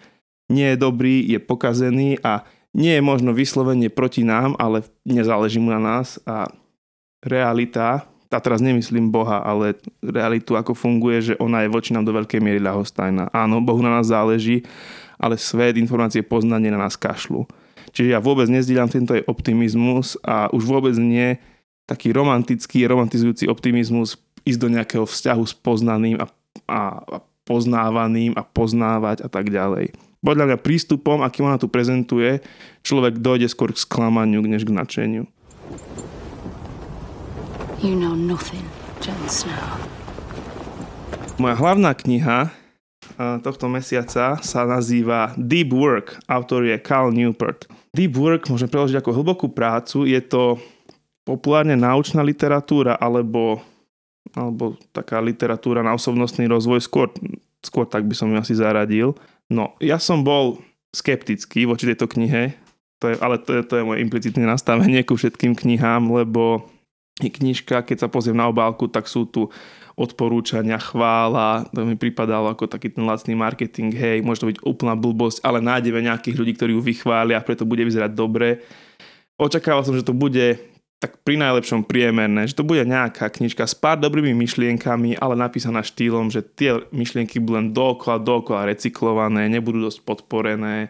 nie 0.51 0.75
je 0.75 0.77
dobrý, 0.79 1.23
je 1.27 1.39
pokazený 1.39 2.19
a 2.27 2.43
nie 2.77 2.93
je 2.93 3.03
možno 3.03 3.33
vyslovene 3.33 3.89
proti 3.89 4.27
nám, 4.27 4.59
ale 4.61 4.85
nezáleží 5.09 5.57
mu 5.57 5.73
na 5.73 5.81
nás 5.81 6.21
a 6.29 6.51
realita, 7.25 8.05
a 8.37 8.43
teraz 8.43 8.61
nemyslím 8.61 9.09
Boha, 9.09 9.41
ale 9.41 9.79
realitu, 10.03 10.59
ako 10.59 10.75
funguje, 10.75 11.33
že 11.33 11.35
ona 11.41 11.65
je 11.65 11.73
voči 11.73 11.95
nám 11.95 12.05
do 12.05 12.13
veľkej 12.13 12.43
miery 12.43 12.61
ľahostajná. 12.61 13.31
Áno, 13.33 13.63
Bohu 13.65 13.81
na 13.81 13.97
nás 13.97 14.13
záleží, 14.13 14.67
ale 15.17 15.41
svet, 15.41 15.81
informácie, 15.81 16.21
poznanie 16.21 16.69
na 16.69 16.77
nás 16.77 16.99
kašľú. 16.99 17.49
Čiže 17.97 18.13
ja 18.13 18.21
vôbec 18.21 18.51
nezdieľam 18.53 18.93
tento 18.93 19.17
optimizmus 19.25 20.21
a 20.21 20.53
už 20.53 20.69
vôbec 20.69 20.93
nie 21.01 21.41
taký 21.89 22.13
romantický, 22.13 22.85
romantizujúci 22.85 23.49
optimizmus 23.49 24.21
ísť 24.47 24.61
do 24.63 24.69
nejakého 24.71 25.05
vzťahu 25.05 25.43
s 25.43 25.55
poznaným 25.59 26.17
a, 26.23 26.27
a, 26.71 26.81
a 27.03 27.17
poznávaným 27.47 28.39
a 28.39 28.43
poznávať 28.47 29.27
a 29.27 29.29
tak 29.29 29.51
ďalej. 29.51 29.95
Podľa 30.23 30.45
mňa 30.51 30.59
prístupom, 30.59 31.23
akým 31.23 31.47
ona 31.47 31.59
tu 31.59 31.71
prezentuje, 31.71 32.43
človek 32.83 33.23
dojde 33.23 33.47
skôr 33.47 33.71
k 33.71 33.79
sklamaniu, 33.79 34.43
než 34.43 34.67
k 34.67 34.75
nadšeniu. 34.75 35.25
You 37.85 37.95
know 37.95 38.17
nothing, 38.17 38.67
Jon 39.05 39.21
Snow. 39.31 39.79
Moja 41.37 41.55
hlavná 41.61 41.93
kniha 41.93 42.49
tohto 43.45 43.69
mesiaca 43.69 44.41
sa 44.41 44.61
nazýva 44.65 45.37
Deep 45.37 45.73
Work. 45.73 46.21
Autor 46.29 46.65
je 46.65 46.77
Cal 46.81 47.13
Newport. 47.13 47.69
Deep 47.93 48.17
Work 48.17 48.49
môžem 48.49 48.69
preložiť 48.69 49.01
ako 49.01 49.11
hlbokú 49.13 49.47
prácu. 49.53 50.09
Je 50.09 50.21
to 50.25 50.61
populárne 51.25 51.77
naučná 51.77 52.25
literatúra 52.25 52.97
alebo 52.97 53.61
alebo 54.33 54.75
taká 54.91 55.23
literatúra 55.23 55.85
na 55.85 55.95
osobnostný 55.95 56.51
rozvoj, 56.51 56.83
skôr, 56.83 57.13
skôr 57.63 57.87
tak 57.87 58.09
by 58.09 58.15
som 58.17 58.33
ju 58.33 58.37
asi 58.41 58.55
zaradil. 58.57 59.15
No, 59.47 59.79
ja 59.79 60.01
som 60.03 60.27
bol 60.27 60.59
skeptický 60.91 61.69
voči 61.69 61.87
tejto 61.87 62.11
knihe, 62.11 62.57
to 62.99 63.13
je, 63.13 63.15
ale 63.21 63.37
to 63.37 63.61
je, 63.61 63.63
to 63.69 63.75
je 63.77 63.87
moje 63.87 64.01
implicitné 64.01 64.43
nastavenie 64.49 65.05
ku 65.05 65.15
všetkým 65.21 65.53
knihám, 65.53 66.09
lebo 66.09 66.65
knižka, 67.21 67.85
keď 67.85 68.07
sa 68.07 68.09
pozriem 68.09 68.37
na 68.37 68.49
obálku, 68.49 68.89
tak 68.89 69.09
sú 69.09 69.29
tu 69.29 69.49
odporúčania, 69.97 70.77
chvála, 70.77 71.65
to 71.73 71.89
mi 71.89 71.97
pripadalo 71.97 72.53
ako 72.53 72.69
taký 72.69 72.93
ten 72.93 73.09
lacný 73.09 73.33
marketing, 73.33 73.89
hej, 73.97 74.21
môže 74.21 74.45
to 74.45 74.51
byť 74.53 74.61
úplná 74.61 74.93
blbosť, 74.93 75.41
ale 75.41 75.65
nájdeme 75.65 76.05
nejakých 76.05 76.37
ľudí, 76.37 76.53
ktorí 76.53 76.77
ju 76.77 76.85
vychvália 76.85 77.41
preto 77.41 77.65
bude 77.65 77.81
vyzerať 77.81 78.13
dobre. 78.13 78.61
Očakával 79.41 79.89
som, 79.89 79.97
že 79.97 80.05
to 80.05 80.13
bude 80.13 80.76
tak 80.97 81.21
pri 81.21 81.37
najlepšom 81.37 81.85
priemerné, 81.85 82.49
že 82.49 82.57
to 82.57 82.65
bude 82.65 82.81
nejaká 82.89 83.29
knižka 83.29 83.69
s 83.69 83.77
pár 83.77 84.01
dobrými 84.01 84.33
myšlienkami, 84.33 85.21
ale 85.21 85.37
napísaná 85.37 85.85
štýlom, 85.85 86.33
že 86.33 86.41
tie 86.41 86.81
myšlienky 86.89 87.37
budú 87.37 87.55
len 87.61 87.69
dokola, 87.77 88.17
dokola 88.17 88.73
recyklované, 88.73 89.53
nebudú 89.53 89.85
dosť 89.85 90.01
podporené 90.09 90.89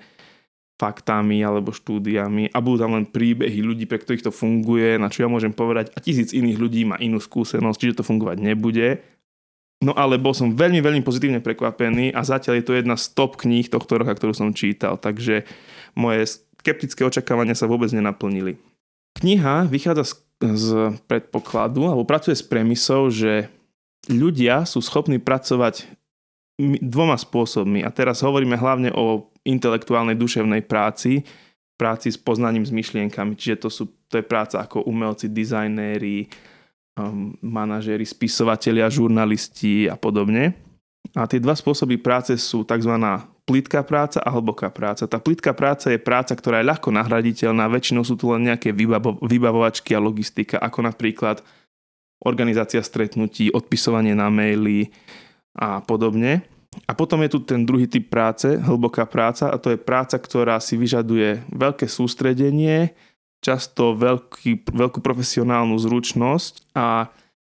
faktami 0.76 1.40
alebo 1.40 1.72
štúdiami 1.72 2.52
a 2.52 2.60
budú 2.60 2.84
tam 2.84 2.94
len 2.94 3.08
príbehy 3.08 3.64
ľudí, 3.64 3.88
pre 3.88 3.98
ktorých 3.98 4.28
to 4.28 4.32
funguje, 4.32 5.00
na 5.00 5.08
čo 5.08 5.24
ja 5.24 5.28
môžem 5.32 5.50
povedať 5.50 5.90
a 5.96 5.98
tisíc 5.98 6.36
iných 6.36 6.60
ľudí 6.60 6.84
má 6.84 7.00
inú 7.00 7.18
skúsenosť, 7.18 7.78
čiže 7.80 7.98
to 7.98 8.04
fungovať 8.06 8.38
nebude. 8.44 9.00
No 9.80 9.96
ale 9.96 10.20
bol 10.20 10.36
som 10.36 10.52
veľmi, 10.52 10.80
veľmi 10.80 11.02
pozitívne 11.04 11.40
prekvapený 11.40 12.12
a 12.12 12.20
zatiaľ 12.24 12.60
je 12.60 12.64
to 12.64 12.76
jedna 12.76 12.96
z 12.96 13.12
top 13.16 13.40
kníh 13.40 13.66
tohto 13.68 13.96
roka, 14.00 14.14
ktorú 14.14 14.36
som 14.36 14.56
čítal, 14.56 15.00
takže 15.00 15.48
moje 15.96 16.44
skeptické 16.60 17.04
očakávania 17.04 17.56
sa 17.56 17.68
vôbec 17.68 17.88
nenaplnili. 17.92 18.60
Kniha 19.16 19.64
vychádza 19.66 20.04
z, 20.04 20.12
z 20.54 20.66
predpokladu, 21.08 21.88
alebo 21.88 22.04
pracuje 22.04 22.36
s 22.36 22.44
premisou, 22.44 23.08
že 23.08 23.48
ľudia 24.12 24.68
sú 24.68 24.84
schopní 24.84 25.16
pracovať 25.16 25.88
dvoma 26.80 27.16
spôsobmi. 27.16 27.84
A 27.84 27.92
teraz 27.92 28.24
hovoríme 28.24 28.56
hlavne 28.56 28.92
o 28.92 29.28
intelektuálnej 29.44 30.16
duševnej 30.16 30.64
práci, 30.64 31.24
práci 31.76 32.08
s 32.08 32.18
poznaním, 32.20 32.64
s 32.64 32.72
myšlienkami. 32.72 33.36
Čiže 33.36 33.56
to, 33.60 33.68
sú, 33.68 33.84
to 34.08 34.20
je 34.20 34.24
práca 34.24 34.64
ako 34.64 34.88
umelci, 34.88 35.28
dizajnéri, 35.28 36.28
um, 36.96 37.36
manažéri, 37.44 38.08
spisovatelia, 38.08 38.88
žurnalisti 38.88 39.88
a 39.88 39.96
podobne. 40.00 40.56
A 41.12 41.28
tie 41.28 41.40
dva 41.40 41.52
spôsoby 41.52 42.00
práce 42.00 42.32
sú 42.40 42.64
tzv 42.64 42.92
plitká 43.46 43.86
práca 43.86 44.18
a 44.18 44.28
hlboká 44.34 44.68
práca. 44.74 45.06
Tá 45.06 45.22
plitká 45.22 45.54
práca 45.54 45.94
je 45.94 46.02
práca, 46.02 46.34
ktorá 46.34 46.60
je 46.60 46.68
ľahko 46.68 46.90
nahraditeľná, 46.90 47.70
väčšinou 47.70 48.02
sú 48.02 48.18
tu 48.18 48.34
len 48.34 48.50
nejaké 48.50 48.74
vybavo- 48.74 49.22
vybavovačky 49.22 49.94
a 49.94 50.02
logistika, 50.02 50.58
ako 50.58 50.82
napríklad 50.82 51.46
organizácia 52.20 52.82
stretnutí, 52.82 53.54
odpisovanie 53.54 54.18
na 54.18 54.26
maily 54.28 54.90
a 55.54 55.78
podobne. 55.78 56.42
A 56.84 56.92
potom 56.92 57.24
je 57.24 57.32
tu 57.32 57.38
ten 57.40 57.64
druhý 57.64 57.88
typ 57.88 58.12
práce, 58.12 58.44
hlboká 58.44 59.08
práca, 59.08 59.48
a 59.48 59.56
to 59.56 59.72
je 59.72 59.78
práca, 59.80 60.20
ktorá 60.20 60.60
si 60.60 60.76
vyžaduje 60.76 61.46
veľké 61.48 61.88
sústredenie, 61.88 62.92
často 63.40 63.96
veľký, 63.96 64.68
veľkú 64.74 65.00
profesionálnu 65.00 65.78
zručnosť 65.78 66.76
a 66.76 67.08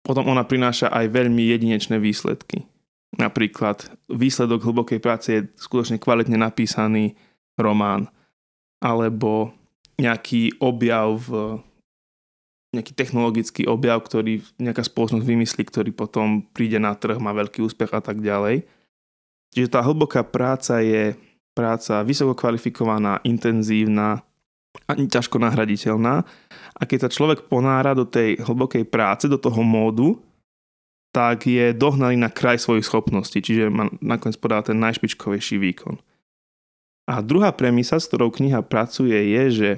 potom 0.05 0.28
ona 0.28 0.45
prináša 0.45 0.93
aj 0.93 1.09
veľmi 1.09 1.49
jedinečné 1.49 1.97
výsledky. 1.97 2.66
Napríklad 3.16 3.88
výsledok 4.12 4.61
hlbokej 4.68 5.00
práce 5.00 5.28
je 5.32 5.40
skutočne 5.56 5.96
kvalitne 5.96 6.37
napísaný 6.37 7.16
román 7.56 8.12
alebo 8.85 9.56
nejaký 9.96 10.61
objav, 10.61 11.16
nejaký 12.76 12.92
technologický 12.92 13.64
objav, 13.64 14.04
ktorý 14.04 14.44
nejaká 14.61 14.85
spoločnosť 14.85 15.25
vymyslí, 15.25 15.62
ktorý 15.64 15.90
potom 15.96 16.44
príde 16.52 16.76
na 16.76 16.92
trh, 16.92 17.16
má 17.16 17.32
veľký 17.32 17.64
úspech 17.64 17.96
a 17.96 18.04
tak 18.04 18.20
ďalej. 18.20 18.68
Čiže 19.56 19.73
tá 19.73 19.80
hlboká 19.80 20.20
práca 20.20 20.85
je 20.85 21.16
práca 21.56 22.04
vysoko 22.04 22.37
kvalifikovaná, 22.37 23.25
intenzívna, 23.25 24.20
ani 24.85 25.08
ťažko 25.08 25.40
nahraditeľná. 25.40 26.20
A 26.76 26.82
keď 26.85 27.08
sa 27.08 27.14
človek 27.16 27.49
ponára 27.49 27.96
do 27.96 28.04
tej 28.04 28.37
hlbokej 28.44 28.85
práce, 28.85 29.25
do 29.25 29.40
toho 29.40 29.64
módu, 29.64 30.20
tak 31.16 31.49
je 31.49 31.73
dohnaný 31.73 32.20
na 32.20 32.28
kraj 32.28 32.61
svojich 32.61 32.85
schopností, 32.85 33.40
čiže 33.40 33.73
nakoniec 34.04 34.37
podáva 34.37 34.68
ten 34.68 34.76
najšpičkovejší 34.76 35.56
výkon. 35.56 35.96
A 37.08 37.25
druhá 37.25 37.56
premisa, 37.56 37.96
s 37.96 38.12
ktorou 38.12 38.28
kniha 38.28 38.61
pracuje, 38.61 39.16
je, 39.16 39.44
že 39.49 39.70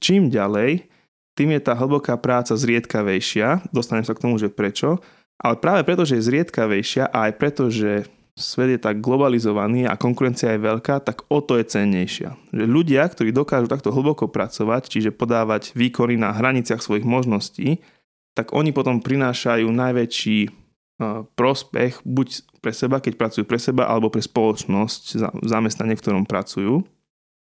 čím 0.00 0.32
ďalej, 0.32 0.88
tým 1.36 1.52
je 1.52 1.60
tá 1.60 1.76
hlboká 1.76 2.16
práca 2.16 2.56
zriedkavejšia. 2.56 3.68
Dostanem 3.68 4.06
sa 4.06 4.16
k 4.16 4.24
tomu, 4.24 4.40
že 4.40 4.48
prečo. 4.48 4.96
Ale 5.38 5.60
práve 5.60 5.84
preto, 5.84 6.08
že 6.08 6.18
je 6.18 6.26
zriedkavejšia 6.26 7.12
a 7.12 7.30
aj 7.30 7.32
preto, 7.36 7.68
že 7.68 8.08
svet 8.34 8.78
je 8.78 8.80
tak 8.80 9.02
globalizovaný 9.02 9.86
a 9.86 9.98
konkurencia 9.98 10.54
je 10.54 10.64
veľká, 10.66 11.02
tak 11.02 11.26
o 11.30 11.42
to 11.42 11.58
je 11.58 11.68
cennejšia. 11.68 12.34
Že 12.54 12.64
ľudia, 12.64 13.06
ktorí 13.06 13.30
dokážu 13.34 13.70
takto 13.70 13.92
hlboko 13.92 14.30
pracovať, 14.30 14.88
čiže 14.88 15.14
podávať 15.14 15.74
výkony 15.78 16.18
na 16.18 16.34
hraniciach 16.34 16.82
svojich 16.82 17.06
možností, 17.06 17.82
tak 18.38 18.54
oni 18.54 18.70
potom 18.70 19.02
prinášajú 19.02 19.66
najväčší 19.66 20.67
prospech 21.38 22.02
buď 22.02 22.28
pre 22.58 22.74
seba, 22.74 22.98
keď 22.98 23.14
pracujú 23.14 23.44
pre 23.46 23.58
seba, 23.62 23.86
alebo 23.86 24.10
pre 24.10 24.18
spoločnosť, 24.18 25.22
zamestnanie, 25.46 25.94
v 25.94 26.02
ktorom 26.02 26.24
pracujú. 26.26 26.82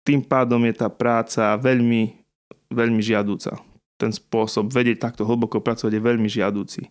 Tým 0.03 0.25
pádom 0.25 0.59
je 0.67 0.73
tá 0.73 0.89
práca 0.89 1.53
veľmi, 1.61 2.17
veľmi 2.73 3.01
žiadúca. 3.01 3.61
Ten 3.95 4.11
spôsob 4.11 4.73
vedieť 4.73 5.05
takto 5.05 5.23
hlboko 5.23 5.61
pracovať 5.61 5.93
je 5.95 6.01
veľmi 6.01 6.27
žiadúci. 6.27 6.81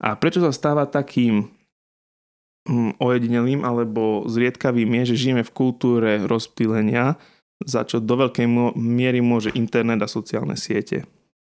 A 0.00 0.14
prečo 0.16 0.44
sa 0.44 0.52
stáva 0.52 0.84
takým 0.84 1.48
Hm, 2.68 3.00
ojedinelým 3.00 3.64
alebo 3.64 4.28
zriedkavým 4.28 5.00
je, 5.00 5.16
že 5.16 5.20
žijeme 5.26 5.40
v 5.40 5.54
kultúre 5.56 6.20
rozptýlenia, 6.28 7.16
za 7.64 7.88
čo 7.88 8.04
do 8.04 8.20
veľkej 8.20 8.76
miery 8.76 9.24
môže 9.24 9.48
internet 9.56 10.04
a 10.04 10.08
sociálne 10.08 10.60
siete. 10.60 11.08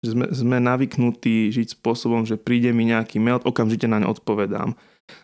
Že 0.05 0.09
sme, 0.13 0.25
sme 0.29 0.57
navyknutí 0.61 1.49
žiť 1.49 1.79
spôsobom, 1.79 2.25
že 2.27 2.37
príde 2.37 2.69
mi 2.69 2.85
nejaký 2.85 3.17
mail, 3.17 3.41
okamžite 3.41 3.89
na 3.89 4.01
ne 4.01 4.07
odpovedám. 4.07 4.77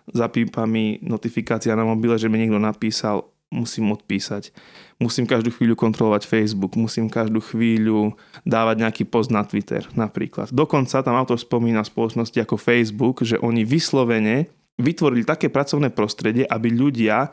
Zapípa 0.09 0.63
mi 0.65 0.97
notifikácia 1.03 1.75
na 1.75 1.85
mobile, 1.85 2.15
že 2.17 2.31
mi 2.31 2.39
niekto 2.39 2.57
napísal, 2.57 3.29
musím 3.53 3.93
odpísať. 3.93 4.49
Musím 4.97 5.29
každú 5.29 5.53
chvíľu 5.53 5.77
kontrolovať 5.77 6.25
Facebook, 6.25 6.73
musím 6.73 7.05
každú 7.05 7.37
chvíľu 7.37 8.17
dávať 8.41 8.75
nejaký 8.81 9.03
post 9.05 9.29
na 9.29 9.45
Twitter 9.45 9.85
napríklad. 9.93 10.49
Dokonca 10.49 11.05
tam 11.05 11.13
autor 11.13 11.37
spomína 11.37 11.85
spoločnosti 11.85 12.41
ako 12.41 12.57
Facebook, 12.57 13.21
že 13.21 13.37
oni 13.37 13.61
vyslovene 13.61 14.49
vytvorili 14.81 15.21
také 15.21 15.53
pracovné 15.53 15.93
prostredie, 15.93 16.49
aby 16.49 16.73
ľudia, 16.73 17.29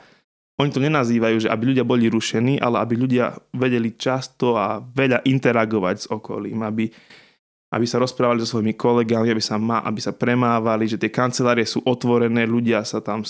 oni 0.61 0.70
to 0.76 0.85
nenazývajú, 0.85 1.49
že 1.49 1.49
aby 1.49 1.73
ľudia 1.73 1.88
boli 1.88 2.12
rušení, 2.12 2.61
ale 2.61 2.85
aby 2.85 2.94
ľudia 3.00 3.32
vedeli 3.56 3.97
často 3.97 4.61
a 4.61 4.76
veľa 4.76 5.25
interagovať 5.25 5.97
s 5.97 6.06
okolím, 6.12 6.61
aby, 6.68 6.92
aby 7.70 7.86
sa 7.86 8.02
rozprávali 8.02 8.42
so 8.42 8.58
svojimi 8.58 8.74
kolegami, 8.74 9.30
aby 9.30 9.42
sa, 9.42 9.54
ma, 9.54 9.78
aby 9.86 10.02
sa 10.02 10.10
premávali, 10.10 10.90
že 10.90 10.98
tie 10.98 11.10
kancelárie 11.10 11.62
sú 11.62 11.78
otvorené, 11.86 12.42
ľudia 12.42 12.82
sa 12.82 12.98
tam 12.98 13.22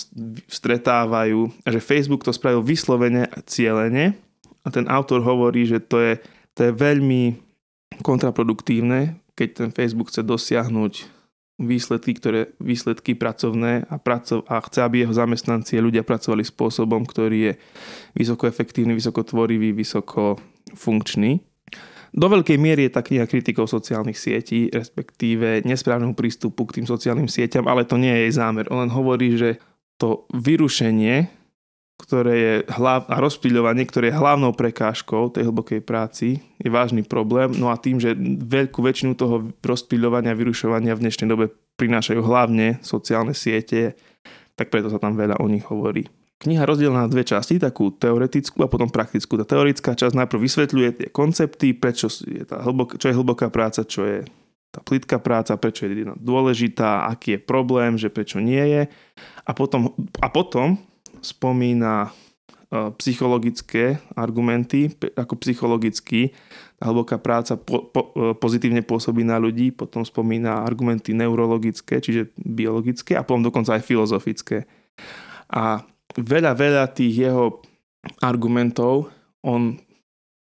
stretávajú 0.49 1.45
a 1.61 1.67
že 1.69 1.77
Facebook 1.77 2.25
to 2.25 2.33
spravil 2.33 2.65
vyslovene 2.65 3.29
a 3.29 3.37
cieľene 3.45 4.17
a 4.65 4.67
ten 4.73 4.89
autor 4.89 5.21
hovorí, 5.21 5.69
že 5.69 5.77
to 5.81 6.01
je, 6.01 6.13
to 6.57 6.69
je 6.69 6.71
veľmi 6.73 7.37
kontraproduktívne, 8.01 9.21
keď 9.37 9.49
ten 9.53 9.69
Facebook 9.69 10.09
chce 10.09 10.25
dosiahnuť 10.25 10.93
výsledky, 11.61 12.17
ktoré, 12.17 12.57
výsledky 12.57 13.13
pracovné 13.13 13.85
a, 13.85 14.01
praco- 14.01 14.41
a 14.49 14.57
chce, 14.65 14.81
aby 14.81 15.05
jeho 15.05 15.13
zamestnanci 15.13 15.77
a 15.77 15.85
ľudia 15.85 16.01
pracovali 16.01 16.41
spôsobom, 16.41 17.05
ktorý 17.05 17.53
je 17.53 17.53
vysoko 18.17 18.49
efektívny, 18.49 18.97
vysoko 18.97 19.21
tvorivý, 19.21 19.69
vysoko 19.69 20.41
funkčný. 20.73 21.45
Do 22.11 22.27
veľkej 22.27 22.59
miery 22.59 22.87
je 22.87 22.95
tá 22.95 23.01
kniha 23.01 23.23
kritikou 23.23 23.63
sociálnych 23.63 24.19
sietí, 24.19 24.67
respektíve 24.67 25.63
nesprávneho 25.63 26.11
prístupu 26.11 26.67
k 26.67 26.81
tým 26.81 26.85
sociálnym 26.87 27.31
sieťam, 27.31 27.67
ale 27.71 27.87
to 27.87 27.95
nie 27.95 28.11
je 28.11 28.21
jej 28.27 28.33
zámer. 28.35 28.67
On 28.67 28.83
len 28.83 28.91
hovorí, 28.91 29.39
že 29.39 29.63
to 29.95 30.27
vyrušenie 30.35 31.41
ktoré 32.01 32.33
je 32.33 32.53
hlav, 32.81 33.05
a 33.05 33.21
rozptýľovanie, 33.21 33.85
ktoré 33.85 34.09
je 34.09 34.17
hlavnou 34.17 34.57
prekážkou 34.57 35.29
tej 35.29 35.47
hlbokej 35.47 35.85
práci, 35.85 36.41
je 36.57 36.69
vážny 36.73 37.05
problém. 37.05 37.53
No 37.53 37.69
a 37.69 37.77
tým, 37.77 38.01
že 38.01 38.17
veľkú 38.41 38.81
väčšinu 38.81 39.13
toho 39.13 39.53
rozptýľovania 39.61 40.33
vyrušovania 40.33 40.97
v 40.97 41.03
dnešnej 41.05 41.29
dobe 41.29 41.53
prinášajú 41.77 42.19
hlavne 42.25 42.81
sociálne 42.81 43.37
siete, 43.37 43.93
tak 44.57 44.73
preto 44.73 44.89
sa 44.89 44.97
tam 44.97 45.13
veľa 45.13 45.37
o 45.39 45.45
nich 45.45 45.63
hovorí. 45.69 46.09
Kniha 46.41 46.65
rozdelená 46.65 47.05
na 47.05 47.11
dve 47.11 47.21
časti, 47.21 47.61
takú 47.61 47.93
teoretickú 47.93 48.65
a 48.65 48.71
potom 48.71 48.89
praktickú. 48.89 49.37
Tá 49.37 49.45
teoretická 49.45 49.93
časť 49.93 50.17
najprv 50.17 50.41
vysvetľuje 50.41 50.89
tie 50.97 51.07
koncepty, 51.13 51.77
prečo 51.77 52.09
je 52.09 52.41
tá 52.49 52.65
hlbok, 52.65 52.97
čo 52.97 53.13
je 53.13 53.17
hlboká 53.17 53.53
práca, 53.53 53.85
čo 53.85 54.09
je 54.09 54.25
tá 54.71 54.81
plitká 54.81 55.21
práca, 55.21 55.53
prečo 55.59 55.85
je 55.85 56.07
dôležitá, 56.17 57.05
aký 57.11 57.37
je 57.37 57.39
problém, 57.43 57.99
že 57.99 58.09
prečo 58.09 58.41
nie 58.41 58.63
je. 58.63 58.81
A 59.45 59.51
potom, 59.53 59.93
a 60.17 60.31
potom 60.33 60.79
spomína 61.19 62.09
e, 62.09 62.89
psychologické 62.97 63.99
argumenty, 64.15 64.95
ako 65.13 65.37
psychologicky 65.43 66.33
tá 66.81 66.89
hlboká 66.89 67.21
práca 67.21 67.59
po, 67.59 67.85
po, 67.91 68.15
e, 68.17 68.33
pozitívne 68.33 68.81
pôsobí 68.81 69.21
na 69.21 69.37
ľudí, 69.37 69.69
potom 69.75 70.01
spomína 70.01 70.65
argumenty 70.65 71.13
neurologické, 71.13 72.01
čiže 72.01 72.33
biologické 72.39 73.13
a 73.13 73.21
potom 73.21 73.45
dokonca 73.45 73.75
aj 73.75 73.85
filozofické. 73.85 74.65
A 75.51 75.83
veľa, 76.17 76.51
veľa 76.57 76.85
tých 76.91 77.29
jeho 77.29 77.61
argumentov 78.19 79.09
on, 79.45 79.77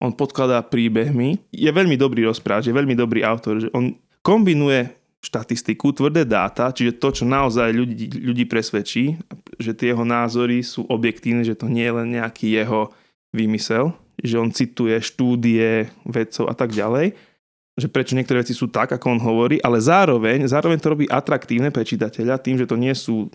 on 0.01 0.13
podkladá 0.13 0.65
príbehmi. 0.65 1.41
Je 1.53 1.69
veľmi 1.69 1.97
dobrý 1.97 2.25
rozpráv, 2.29 2.65
je 2.65 2.73
veľmi 2.73 2.97
dobrý 2.97 3.25
autor, 3.25 3.61
že 3.61 3.69
on 3.77 3.97
kombinuje 4.21 5.01
štatistiku, 5.21 5.93
tvrdé 5.93 6.25
dáta, 6.25 6.73
čiže 6.73 6.97
to, 6.97 7.13
čo 7.13 7.25
naozaj 7.29 7.77
ľudí, 7.77 8.09
ľudí 8.09 8.49
presvedčí, 8.49 9.21
že 9.61 9.77
tie 9.77 9.93
jeho 9.93 10.05
názory 10.05 10.65
sú 10.65 10.89
objektívne, 10.89 11.45
že 11.45 11.53
to 11.53 11.69
nie 11.69 11.85
je 11.85 11.93
len 11.93 12.09
nejaký 12.17 12.57
jeho 12.57 12.89
výmysel, 13.37 13.93
že 14.17 14.41
on 14.41 14.49
cituje 14.49 14.97
štúdie 14.97 15.93
vedcov 16.09 16.49
a 16.49 16.55
tak 16.57 16.73
ďalej, 16.73 17.13
že 17.77 17.89
prečo 17.93 18.17
niektoré 18.17 18.41
veci 18.41 18.57
sú 18.57 18.73
tak, 18.73 18.97
ako 18.97 19.07
on 19.17 19.21
hovorí, 19.21 19.61
ale 19.61 19.77
zároveň, 19.81 20.49
zároveň 20.49 20.81
to 20.81 20.93
robí 20.93 21.05
atraktívne 21.05 21.69
pre 21.69 21.85
čitateľa 21.85 22.41
tým, 22.41 22.57
že 22.57 22.69
to 22.69 22.81
nie 22.81 22.93
sú 22.97 23.29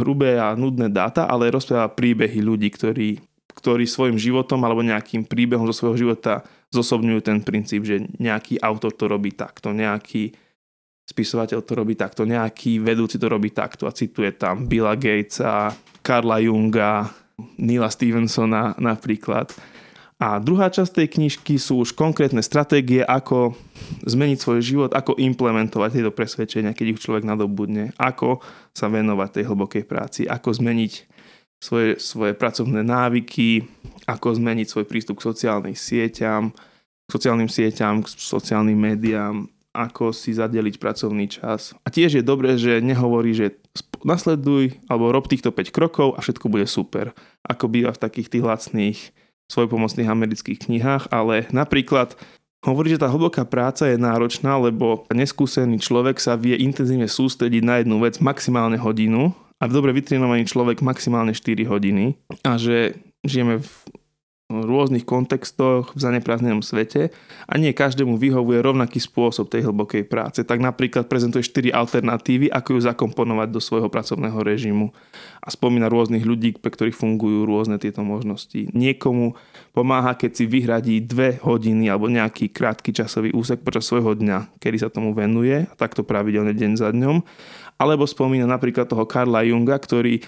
hrubé 0.00 0.40
a 0.40 0.56
nudné 0.56 0.88
dáta, 0.88 1.28
ale 1.28 1.52
rozpráva 1.52 1.92
príbehy 1.92 2.40
ľudí, 2.40 2.72
ktorí, 2.72 3.20
ktorí 3.52 3.84
svojim 3.84 4.16
životom 4.16 4.64
alebo 4.64 4.80
nejakým 4.80 5.28
príbehom 5.28 5.68
zo 5.68 5.76
svojho 5.76 6.08
života 6.08 6.40
zosobňujú 6.72 7.20
ten 7.20 7.38
princíp, 7.44 7.84
že 7.84 8.08
nejaký 8.16 8.56
autor 8.64 8.96
to 8.96 9.04
robí 9.06 9.36
takto, 9.36 9.76
nejaký 9.76 10.32
spisovateľ 11.04 11.60
to 11.60 11.72
robí 11.76 11.92
takto, 11.92 12.24
nejaký 12.24 12.80
vedúci 12.80 13.20
to 13.20 13.28
robí 13.28 13.52
takto 13.52 13.84
a 13.84 13.92
cituje 13.92 14.32
tam 14.32 14.64
Billa 14.64 14.96
Gatesa, 14.96 15.74
Karla 16.00 16.40
Junga, 16.40 17.12
Neila 17.60 17.92
Stevensona 17.92 18.72
napríklad. 18.80 19.52
A 20.22 20.38
druhá 20.38 20.70
časť 20.70 21.02
tej 21.02 21.08
knižky 21.18 21.58
sú 21.58 21.82
už 21.82 21.98
konkrétne 21.98 22.46
stratégie, 22.46 23.02
ako 23.02 23.58
zmeniť 24.06 24.38
svoj 24.38 24.60
život, 24.62 24.90
ako 24.94 25.18
implementovať 25.18 25.98
tieto 25.98 26.14
presvedčenia, 26.14 26.78
keď 26.78 26.94
ich 26.94 27.02
človek 27.02 27.26
nadobudne, 27.26 27.90
ako 27.98 28.38
sa 28.70 28.86
venovať 28.86 29.28
tej 29.34 29.44
hlbokej 29.50 29.82
práci, 29.82 30.22
ako 30.30 30.54
zmeniť 30.54 30.92
svoje, 31.58 31.98
svoje 31.98 32.38
pracovné 32.38 32.86
návyky, 32.86 33.66
ako 34.06 34.38
zmeniť 34.38 34.66
svoj 34.70 34.86
prístup 34.86 35.18
k 35.18 35.26
sociálnym 35.26 35.74
sieťam, 35.74 36.54
k 36.54 37.10
sociálnym 37.10 37.50
sieťam, 37.50 38.06
k 38.06 38.14
sociálnym 38.14 38.78
médiám, 38.78 39.50
ako 39.74 40.14
si 40.14 40.38
zadeliť 40.38 40.78
pracovný 40.78 41.26
čas. 41.34 41.74
A 41.82 41.90
tiež 41.90 42.22
je 42.22 42.22
dobré, 42.22 42.54
že 42.54 42.78
nehovorí, 42.78 43.34
že 43.34 43.58
nasleduj 44.06 44.78
alebo 44.86 45.10
rob 45.10 45.26
týchto 45.26 45.50
5 45.50 45.74
krokov 45.74 46.14
a 46.14 46.22
všetko 46.22 46.46
bude 46.46 46.70
super. 46.70 47.10
Ako 47.42 47.66
býva 47.66 47.90
v 47.90 48.02
takých 48.06 48.38
tých 48.38 48.46
lacných 48.46 49.00
svojpomocných 49.52 50.08
amerických 50.08 50.64
knihách, 50.64 51.12
ale 51.12 51.44
napríklad 51.52 52.16
hovorí, 52.64 52.96
že 52.96 53.02
tá 53.02 53.10
hlboká 53.12 53.44
práca 53.44 53.84
je 53.90 54.00
náročná, 54.00 54.56
lebo 54.56 55.04
neskúsený 55.12 55.82
človek 55.82 56.16
sa 56.16 56.38
vie 56.40 56.56
intenzívne 56.56 57.10
sústrediť 57.10 57.62
na 57.62 57.84
jednu 57.84 58.00
vec 58.00 58.16
maximálne 58.22 58.80
hodinu 58.80 59.36
a 59.60 59.68
dobre 59.68 59.92
vytrenovaný 59.92 60.48
človek 60.48 60.80
maximálne 60.80 61.36
4 61.36 61.68
hodiny 61.68 62.16
a 62.42 62.56
že 62.56 62.96
žijeme 63.22 63.62
v 63.62 63.70
rôznych 64.60 65.08
kontextoch 65.08 65.96
v 65.96 65.98
zaneprázdnenom 65.98 66.60
svete 66.60 67.08
a 67.48 67.54
nie 67.56 67.72
každému 67.72 68.20
vyhovuje 68.20 68.60
rovnaký 68.60 69.00
spôsob 69.00 69.48
tej 69.48 69.64
hlbokej 69.64 70.04
práce. 70.04 70.44
Tak 70.44 70.60
napríklad 70.60 71.08
prezentuje 71.08 71.40
4 71.48 71.72
alternatívy, 71.72 72.52
ako 72.52 72.76
ju 72.76 72.80
zakomponovať 72.84 73.48
do 73.48 73.60
svojho 73.64 73.88
pracovného 73.88 74.36
režimu 74.44 74.92
a 75.40 75.48
spomína 75.48 75.88
rôznych 75.88 76.22
ľudí, 76.22 76.54
pre 76.60 76.68
ktorých 76.68 76.94
fungujú 76.94 77.48
rôzne 77.48 77.80
tieto 77.80 78.04
možnosti. 78.04 78.68
Niekomu 78.76 79.34
pomáha, 79.72 80.12
keď 80.12 80.30
si 80.36 80.44
vyhradí 80.44 81.00
dve 81.00 81.40
hodiny 81.40 81.88
alebo 81.88 82.12
nejaký 82.12 82.52
krátky 82.52 82.92
časový 82.92 83.32
úsek 83.32 83.64
počas 83.64 83.88
svojho 83.88 84.12
dňa, 84.12 84.60
kedy 84.60 84.76
sa 84.84 84.92
tomu 84.92 85.16
venuje 85.16 85.64
takto 85.80 86.04
pravidelne 86.04 86.52
deň 86.52 86.72
za 86.76 86.92
dňom. 86.92 87.24
Alebo 87.80 88.06
spomína 88.06 88.46
napríklad 88.46 88.86
toho 88.86 89.02
Karla 89.08 89.42
Junga, 89.42 89.74
ktorý 89.74 90.22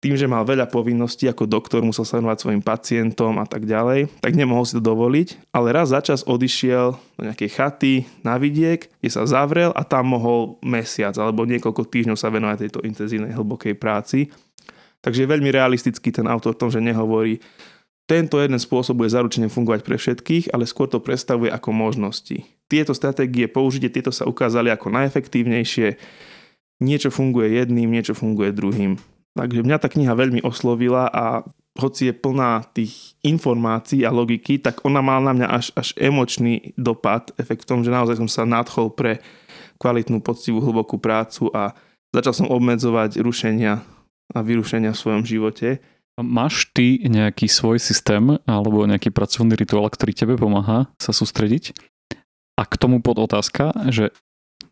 tým, 0.00 0.16
že 0.16 0.24
mal 0.24 0.48
veľa 0.48 0.72
povinností 0.72 1.28
ako 1.28 1.44
doktor, 1.44 1.84
musel 1.84 2.08
sa 2.08 2.16
venovať 2.16 2.38
svojim 2.40 2.62
pacientom 2.64 3.36
a 3.36 3.44
tak 3.44 3.68
ďalej, 3.68 4.08
tak 4.24 4.32
nemohol 4.32 4.64
si 4.64 4.80
to 4.80 4.82
dovoliť, 4.82 5.52
ale 5.52 5.76
raz 5.76 5.92
za 5.92 6.00
čas 6.00 6.24
odišiel 6.24 6.96
do 6.96 7.22
nejakej 7.28 7.50
chaty 7.52 7.94
na 8.24 8.40
vidiek, 8.40 8.88
kde 8.88 9.10
sa 9.12 9.28
zavrel 9.28 9.76
a 9.76 9.84
tam 9.84 10.16
mohol 10.16 10.56
mesiac 10.64 11.12
alebo 11.20 11.44
niekoľko 11.44 11.84
týždňov 11.84 12.16
sa 12.16 12.32
venovať 12.32 12.64
tejto 12.64 12.80
intenzívnej 12.80 13.36
hlbokej 13.36 13.76
práci. 13.76 14.32
Takže 15.04 15.24
je 15.24 15.32
veľmi 15.32 15.52
realistický 15.52 16.08
ten 16.12 16.24
autor 16.24 16.56
v 16.56 16.60
tom, 16.64 16.70
že 16.72 16.80
nehovorí, 16.80 17.40
tento 18.08 18.42
jeden 18.42 18.58
spôsob 18.58 18.98
bude 18.98 19.12
zaručene 19.12 19.46
fungovať 19.46 19.86
pre 19.86 19.94
všetkých, 19.94 20.50
ale 20.50 20.66
skôr 20.66 20.90
to 20.90 20.98
predstavuje 20.98 21.46
ako 21.46 21.70
možnosti. 21.70 22.42
Tieto 22.66 22.90
stratégie 22.90 23.46
použitie, 23.46 23.86
tieto 23.86 24.10
sa 24.10 24.26
ukázali 24.26 24.66
ako 24.66 24.90
najefektívnejšie. 24.90 25.94
Niečo 26.82 27.14
funguje 27.14 27.54
jedným, 27.54 27.86
niečo 27.86 28.18
funguje 28.18 28.50
druhým. 28.50 28.98
Takže 29.38 29.62
mňa 29.62 29.78
tá 29.78 29.86
kniha 29.86 30.12
veľmi 30.18 30.42
oslovila 30.42 31.06
a 31.06 31.46
hoci 31.78 32.10
je 32.10 32.14
plná 32.14 32.66
tých 32.74 33.14
informácií 33.22 34.02
a 34.02 34.10
logiky, 34.10 34.58
tak 34.58 34.82
ona 34.82 34.98
mala 35.00 35.30
na 35.30 35.32
mňa 35.38 35.48
až, 35.48 35.66
až 35.78 35.94
emočný 35.94 36.74
dopad, 36.74 37.30
efekt 37.38 37.64
v 37.64 37.68
tom, 37.70 37.80
že 37.86 37.94
naozaj 37.94 38.18
som 38.18 38.28
sa 38.28 38.42
nadchol 38.42 38.90
pre 38.90 39.22
kvalitnú, 39.78 40.20
poctivú, 40.20 40.60
hlbokú 40.60 40.98
prácu 40.98 41.48
a 41.54 41.72
začal 42.12 42.34
som 42.36 42.52
obmedzovať 42.52 43.22
rušenia 43.22 43.80
a 44.34 44.38
vyrušenia 44.42 44.92
v 44.92 45.00
svojom 45.00 45.22
živote. 45.24 45.80
Máš 46.20 46.68
ty 46.76 47.00
nejaký 47.00 47.48
svoj 47.48 47.80
systém 47.80 48.36
alebo 48.44 48.84
nejaký 48.84 49.08
pracovný 49.08 49.56
rituál, 49.56 49.88
ktorý 49.88 50.12
tebe 50.12 50.34
pomáha 50.36 50.90
sa 51.00 51.16
sústrediť? 51.16 51.72
A 52.60 52.68
k 52.68 52.76
tomu 52.76 53.00
pod 53.00 53.16
otázka, 53.16 53.72
že 53.88 54.12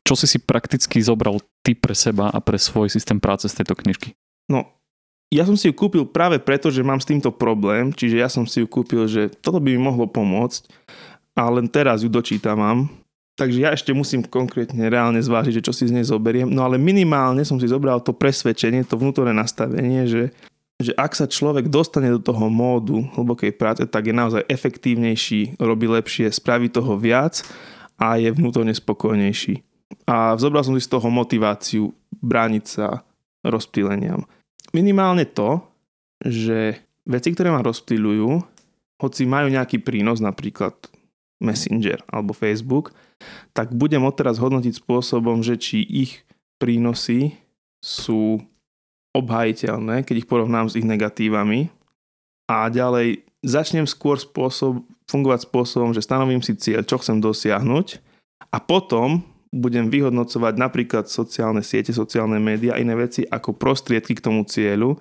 čo 0.05 0.13
si 0.13 0.29
si 0.29 0.37
prakticky 0.37 1.01
zobral 1.01 1.41
ty 1.65 1.73
pre 1.73 1.97
seba 1.97 2.29
a 2.29 2.39
pre 2.45 2.61
svoj 2.61 2.93
systém 2.93 3.17
práce 3.17 3.49
z 3.49 3.65
tejto 3.65 3.81
knižky? 3.81 4.13
No, 4.49 4.79
ja 5.29 5.45
som 5.45 5.61
si 5.61 5.69
ju 5.69 5.77
kúpil 5.77 6.09
práve 6.09 6.41
preto, 6.41 6.73
že 6.73 6.81
mám 6.81 7.05
s 7.05 7.09
týmto 7.09 7.29
problém, 7.29 7.93
čiže 7.93 8.17
ja 8.17 8.33
som 8.33 8.49
si 8.49 8.65
ju 8.65 8.67
kúpil, 8.67 9.05
že 9.05 9.29
toto 9.29 9.61
by 9.61 9.77
mi 9.77 9.81
mohlo 9.81 10.09
pomôcť 10.09 10.65
a 11.37 11.53
len 11.53 11.69
teraz 11.69 12.01
ju 12.01 12.09
dočítavam. 12.09 12.89
Takže 13.37 13.59
ja 13.61 13.71
ešte 13.71 13.95
musím 13.95 14.25
konkrétne 14.27 14.91
reálne 14.91 15.23
zvážiť, 15.23 15.61
že 15.61 15.65
čo 15.69 15.71
si 15.77 15.87
z 15.87 15.95
nej 15.95 16.03
zoberiem. 16.03 16.51
No 16.51 16.67
ale 16.67 16.81
minimálne 16.81 17.47
som 17.47 17.61
si 17.61 17.71
zobral 17.71 18.03
to 18.03 18.11
presvedčenie, 18.17 18.83
to 18.83 18.99
vnútorné 18.99 19.31
nastavenie, 19.31 20.11
že, 20.11 20.35
že 20.81 20.91
ak 20.99 21.15
sa 21.15 21.31
človek 21.31 21.71
dostane 21.71 22.11
do 22.11 22.19
toho 22.19 22.51
módu 22.51 23.07
hlbokej 23.15 23.55
práce, 23.55 23.85
tak 23.87 24.11
je 24.11 24.15
naozaj 24.17 24.43
efektívnejší, 24.49 25.61
robí 25.61 25.87
lepšie, 25.87 26.33
spraví 26.35 26.73
toho 26.73 26.99
viac 26.99 27.45
a 28.01 28.19
je 28.19 28.33
vnútorne 28.33 28.75
spokojnejší. 28.75 29.63
A 30.09 30.35
zobral 30.41 30.65
som 30.67 30.75
si 30.75 30.83
z 30.83 30.91
toho 30.91 31.07
motiváciu 31.07 31.93
brániť 32.19 32.65
sa 32.65 33.07
rozptýleniam 33.45 34.27
minimálne 34.73 35.25
to, 35.29 35.63
že 36.25 36.81
veci, 37.07 37.29
ktoré 37.33 37.49
ma 37.55 37.65
rozptýľujú, 37.65 38.31
hoci 38.99 39.23
majú 39.25 39.49
nejaký 39.49 39.79
prínos, 39.81 40.19
napríklad 40.19 40.75
Messenger 41.39 42.03
alebo 42.11 42.35
Facebook, 42.35 42.91
tak 43.55 43.71
budem 43.71 44.03
odteraz 44.03 44.43
hodnotiť 44.43 44.83
spôsobom, 44.83 45.43
že 45.43 45.55
či 45.55 45.87
ich 45.87 46.27
prínosy 46.59 47.39
sú 47.79 48.43
obhajiteľné, 49.15 50.03
keď 50.03 50.27
ich 50.27 50.31
porovnám 50.31 50.67
s 50.67 50.77
ich 50.79 50.87
negatívami. 50.87 51.71
A 52.51 52.67
ďalej 52.67 53.23
začnem 53.47 53.87
skôr 53.87 54.19
spôsob, 54.19 54.83
fungovať 55.07 55.47
spôsobom, 55.47 55.95
že 55.95 56.03
stanovím 56.03 56.43
si 56.43 56.59
cieľ, 56.59 56.83
čo 56.83 56.99
chcem 56.99 57.23
dosiahnuť 57.23 58.03
a 58.51 58.59
potom 58.59 59.23
budem 59.53 59.89
vyhodnocovať 59.89 60.55
napríklad 60.61 61.05
sociálne 61.09 61.65
siete, 61.65 61.93
sociálne 61.93 62.37
médiá 62.37 62.77
iné 62.77 62.93
veci 62.93 63.25
ako 63.25 63.57
prostriedky 63.57 64.17
k 64.17 64.25
tomu 64.25 64.45
cieľu 64.45 65.01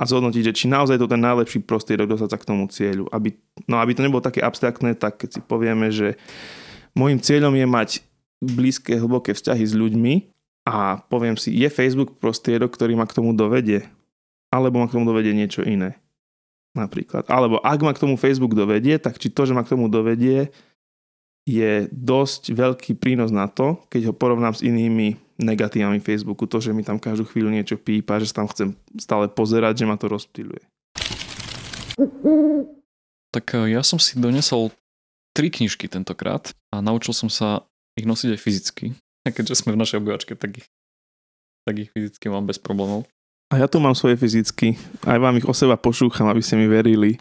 a 0.00 0.08
zhodnotiť, 0.08 0.42
že 0.50 0.56
či 0.56 0.66
naozaj 0.66 0.98
to 0.98 1.06
ten 1.06 1.20
najlepší 1.20 1.62
prostriedok 1.62 2.16
dostať 2.16 2.28
sa 2.32 2.40
k 2.40 2.48
tomu 2.48 2.64
cieľu. 2.72 3.06
Aby, 3.12 3.36
no 3.68 3.78
aby 3.78 3.92
to 3.92 4.02
nebolo 4.02 4.24
také 4.24 4.40
abstraktné, 4.40 4.96
tak 4.96 5.20
keď 5.20 5.28
si 5.38 5.40
povieme, 5.44 5.92
že 5.92 6.16
môjim 6.96 7.20
cieľom 7.20 7.54
je 7.54 7.66
mať 7.68 7.90
blízke, 8.42 8.98
hlboké 8.98 9.36
vzťahy 9.36 9.62
s 9.62 9.76
ľuďmi 9.76 10.14
a 10.66 10.98
poviem 11.06 11.38
si, 11.38 11.54
je 11.54 11.68
Facebook 11.70 12.18
prostriedok, 12.18 12.74
ktorý 12.74 12.98
ma 12.98 13.06
k 13.06 13.14
tomu 13.14 13.30
dovedie, 13.36 13.86
alebo 14.50 14.82
ma 14.82 14.90
k 14.90 14.94
tomu 14.98 15.06
dovedie 15.06 15.36
niečo 15.36 15.62
iné. 15.62 16.00
Napríklad. 16.72 17.28
Alebo 17.28 17.60
ak 17.60 17.78
ma 17.84 17.92
k 17.92 18.00
tomu 18.00 18.16
Facebook 18.16 18.56
dovedie, 18.56 18.96
tak 18.96 19.20
či 19.20 19.28
to, 19.28 19.44
že 19.44 19.52
ma 19.52 19.60
k 19.60 19.76
tomu 19.76 19.92
dovedie, 19.92 20.48
je 21.42 21.90
dosť 21.90 22.54
veľký 22.54 22.92
prínos 22.98 23.34
na 23.34 23.50
to, 23.50 23.82
keď 23.90 24.10
ho 24.10 24.14
porovnám 24.14 24.54
s 24.54 24.62
inými 24.62 25.18
negatívami 25.42 25.98
Facebooku. 25.98 26.46
To, 26.46 26.62
že 26.62 26.70
mi 26.70 26.86
tam 26.86 27.02
každú 27.02 27.26
chvíľu 27.26 27.50
niečo 27.50 27.74
pípa, 27.74 28.22
že 28.22 28.30
tam 28.30 28.46
chcem 28.46 28.78
stále 28.94 29.26
pozerať, 29.26 29.82
že 29.82 29.88
ma 29.90 29.98
to 29.98 30.06
rozptýluje. 30.06 30.62
Tak 33.34 33.44
eh, 33.58 33.74
ja 33.74 33.82
som 33.82 33.98
si 33.98 34.20
donesol 34.20 34.70
tri 35.32 35.48
knižky 35.48 35.88
tentokrát 35.88 36.52
a 36.70 36.84
naučil 36.84 37.16
som 37.16 37.32
sa 37.32 37.64
ich 37.98 38.06
nosiť 38.06 38.36
aj 38.36 38.40
fyzicky. 38.40 38.86
A 39.24 39.30
keďže 39.30 39.62
sme 39.62 39.74
v 39.74 39.80
našej 39.80 40.02
obyvačke, 40.02 40.34
tak 40.34 40.62
ich, 40.62 40.66
tak 41.64 41.74
ich 41.78 41.90
fyzicky 41.94 42.26
mám 42.28 42.46
bez 42.46 42.58
problémov. 42.58 43.06
A 43.52 43.60
ja 43.60 43.68
tu 43.68 43.78
mám 43.78 43.92
svoje 43.92 44.16
fyzicky. 44.16 44.80
Aj 45.04 45.20
vám 45.20 45.36
ich 45.36 45.44
o 45.44 45.52
seba 45.52 45.76
pošúcham, 45.76 46.24
aby 46.32 46.40
ste 46.40 46.56
mi 46.56 46.64
verili. 46.64 47.20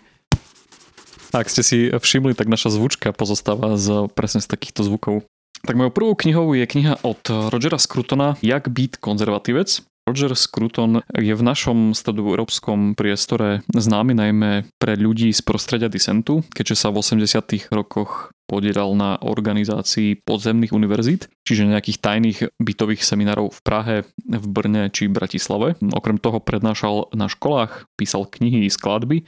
Ak 1.32 1.48
ste 1.48 1.64
si 1.64 1.78
všimli, 1.88 2.36
tak 2.36 2.52
naša 2.52 2.76
zvučka 2.76 3.16
pozostáva 3.16 3.80
z, 3.80 4.12
presne 4.12 4.44
z 4.44 4.52
takýchto 4.52 4.84
zvukov. 4.84 5.24
Tak 5.64 5.80
mojou 5.80 5.94
prvou 5.94 6.14
knihou 6.18 6.52
je 6.58 6.66
kniha 6.68 7.00
od 7.08 7.22
Rogera 7.54 7.80
Scrutona 7.80 8.36
Jak 8.44 8.68
byť 8.68 9.00
konzervatívec. 9.00 9.86
Roger 10.10 10.34
Scruton 10.34 11.06
je 11.14 11.30
v 11.30 11.46
našom 11.46 11.94
stredoeurópskom 11.94 12.98
priestore 12.98 13.62
známy 13.70 14.18
najmä 14.18 14.52
pre 14.82 14.98
ľudí 14.98 15.30
z 15.30 15.46
prostredia 15.46 15.94
disentu, 15.94 16.42
keďže 16.52 16.76
sa 16.84 16.88
v 16.90 17.06
80. 17.06 17.70
rokoch 17.70 18.34
podielal 18.50 18.98
na 18.98 19.22
organizácii 19.22 20.26
podzemných 20.26 20.74
univerzít, 20.74 21.30
čiže 21.46 21.70
nejakých 21.70 22.02
tajných 22.02 22.40
bytových 22.60 23.06
seminárov 23.06 23.54
v 23.54 23.60
Prahe, 23.62 23.96
v 24.26 24.46
Brne 24.50 24.90
či 24.90 25.08
Bratislave. 25.08 25.78
Okrem 25.94 26.18
toho 26.18 26.42
prednášal 26.42 27.14
na 27.14 27.30
školách, 27.30 27.88
písal 27.96 28.28
knihy, 28.28 28.68
skladby 28.68 29.24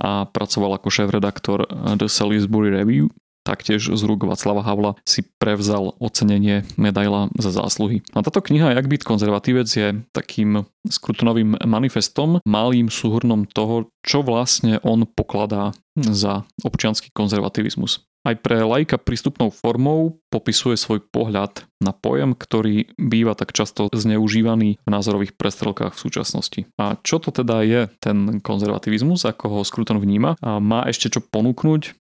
a 0.00 0.24
pracoval 0.24 0.80
ako 0.80 0.88
šéf-redaktor 0.88 1.68
The 2.00 2.08
Salisbury 2.08 2.72
Review. 2.72 3.12
Taktiež 3.40 3.88
z 3.88 4.02
rúk 4.04 4.28
Václava 4.28 4.60
Havla 4.60 5.00
si 5.08 5.24
prevzal 5.24 5.96
ocenenie 5.96 6.60
medaila 6.76 7.32
za 7.40 7.48
zásluhy. 7.48 8.04
A 8.12 8.20
táto 8.20 8.44
kniha 8.44 8.76
Jak 8.76 8.84
byť 8.84 9.00
konzervatívec 9.00 9.68
je 9.68 9.96
takým 10.12 10.68
skrutonovým 10.84 11.56
manifestom, 11.64 12.44
malým 12.44 12.92
súhrnom 12.92 13.48
toho, 13.48 13.88
čo 14.04 14.20
vlastne 14.20 14.76
on 14.84 15.08
pokladá 15.08 15.72
za 15.96 16.44
občianský 16.60 17.08
konzervativizmus. 17.16 18.04
Aj 18.20 18.36
pre 18.36 18.60
lajka 18.60 19.00
prístupnou 19.00 19.48
formou 19.48 20.20
popisuje 20.28 20.76
svoj 20.76 21.00
pohľad 21.08 21.64
na 21.80 21.96
pojem, 21.96 22.36
ktorý 22.36 22.92
býva 23.00 23.32
tak 23.32 23.56
často 23.56 23.88
zneužívaný 23.88 24.76
v 24.76 24.88
názorových 24.92 25.40
prestrelkách 25.40 25.96
v 25.96 26.02
súčasnosti. 26.04 26.60
A 26.76 27.00
čo 27.00 27.16
to 27.16 27.32
teda 27.32 27.64
je 27.64 27.80
ten 27.96 28.44
konzervativizmus, 28.44 29.24
ako 29.24 29.44
ho 29.48 29.60
Skruton 29.64 29.96
vníma? 29.96 30.36
A 30.44 30.60
má 30.60 30.84
ešte 30.84 31.08
čo 31.08 31.24
ponúknuť? 31.24 31.96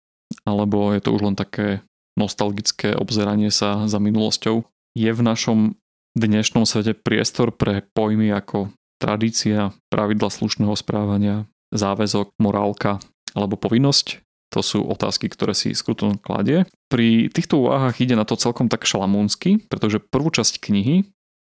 Alebo 0.46 0.94
je 0.94 1.02
to 1.02 1.10
už 1.10 1.22
len 1.26 1.36
také 1.36 1.82
nostalgické 2.14 2.94
obzeranie 2.94 3.50
sa 3.50 3.90
za 3.90 3.98
minulosťou? 3.98 4.62
Je 4.94 5.10
v 5.10 5.22
našom 5.26 5.74
dnešnom 6.14 6.62
svete 6.62 6.94
priestor 6.94 7.50
pre 7.50 7.82
pojmy 7.90 8.30
ako 8.30 8.70
tradícia, 9.02 9.74
pravidla 9.90 10.30
slušného 10.30 10.78
správania, 10.78 11.50
záväzok, 11.74 12.38
morálka 12.38 13.02
alebo 13.34 13.58
povinnosť? 13.58 14.23
To 14.54 14.62
sú 14.62 14.86
otázky, 14.86 15.26
ktoré 15.26 15.50
si 15.50 15.74
Skruton 15.74 16.14
kladie. 16.14 16.62
Pri 16.86 17.26
týchto 17.26 17.66
úvahách 17.66 17.98
ide 17.98 18.14
na 18.14 18.22
to 18.22 18.38
celkom 18.38 18.70
tak 18.70 18.86
šalamúnsky, 18.86 19.66
pretože 19.66 19.98
prvú 19.98 20.30
časť 20.30 20.62
knihy 20.62 21.02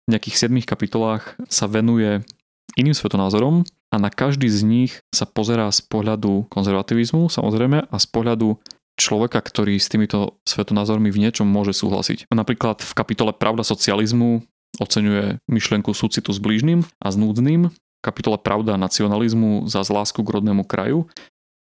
v 0.04 0.08
nejakých 0.08 0.52
7 0.52 0.60
kapitolách 0.68 1.40
sa 1.48 1.64
venuje 1.64 2.20
iným 2.76 2.92
svetonázorom 2.92 3.64
a 3.90 3.96
na 3.96 4.12
každý 4.12 4.46
z 4.52 4.60
nich 4.62 4.92
sa 5.10 5.24
pozerá 5.24 5.72
z 5.72 5.80
pohľadu 5.88 6.46
konzervativizmu 6.52 7.32
samozrejme 7.32 7.88
a 7.88 7.96
z 7.96 8.06
pohľadu 8.12 8.60
človeka, 9.00 9.40
ktorý 9.40 9.80
s 9.80 9.88
týmito 9.88 10.38
svetonázormi 10.44 11.08
v 11.08 11.24
niečom 11.24 11.48
môže 11.48 11.72
súhlasiť. 11.72 12.28
Napríklad 12.28 12.84
v 12.84 12.92
kapitole 12.92 13.32
Pravda 13.32 13.64
socializmu 13.64 14.44
oceňuje 14.76 15.40
myšlienku 15.48 15.96
súcitu 15.96 16.30
s 16.30 16.38
blížnym 16.38 16.84
a 17.00 17.08
s 17.08 17.16
núdznym, 17.16 17.72
v 17.72 18.04
kapitole 18.04 18.36
Pravda 18.36 18.76
nacionalizmu 18.76 19.68
za 19.68 19.84
lásku 19.88 20.20
k 20.20 20.32
rodnému 20.36 20.68
kraju 20.68 21.08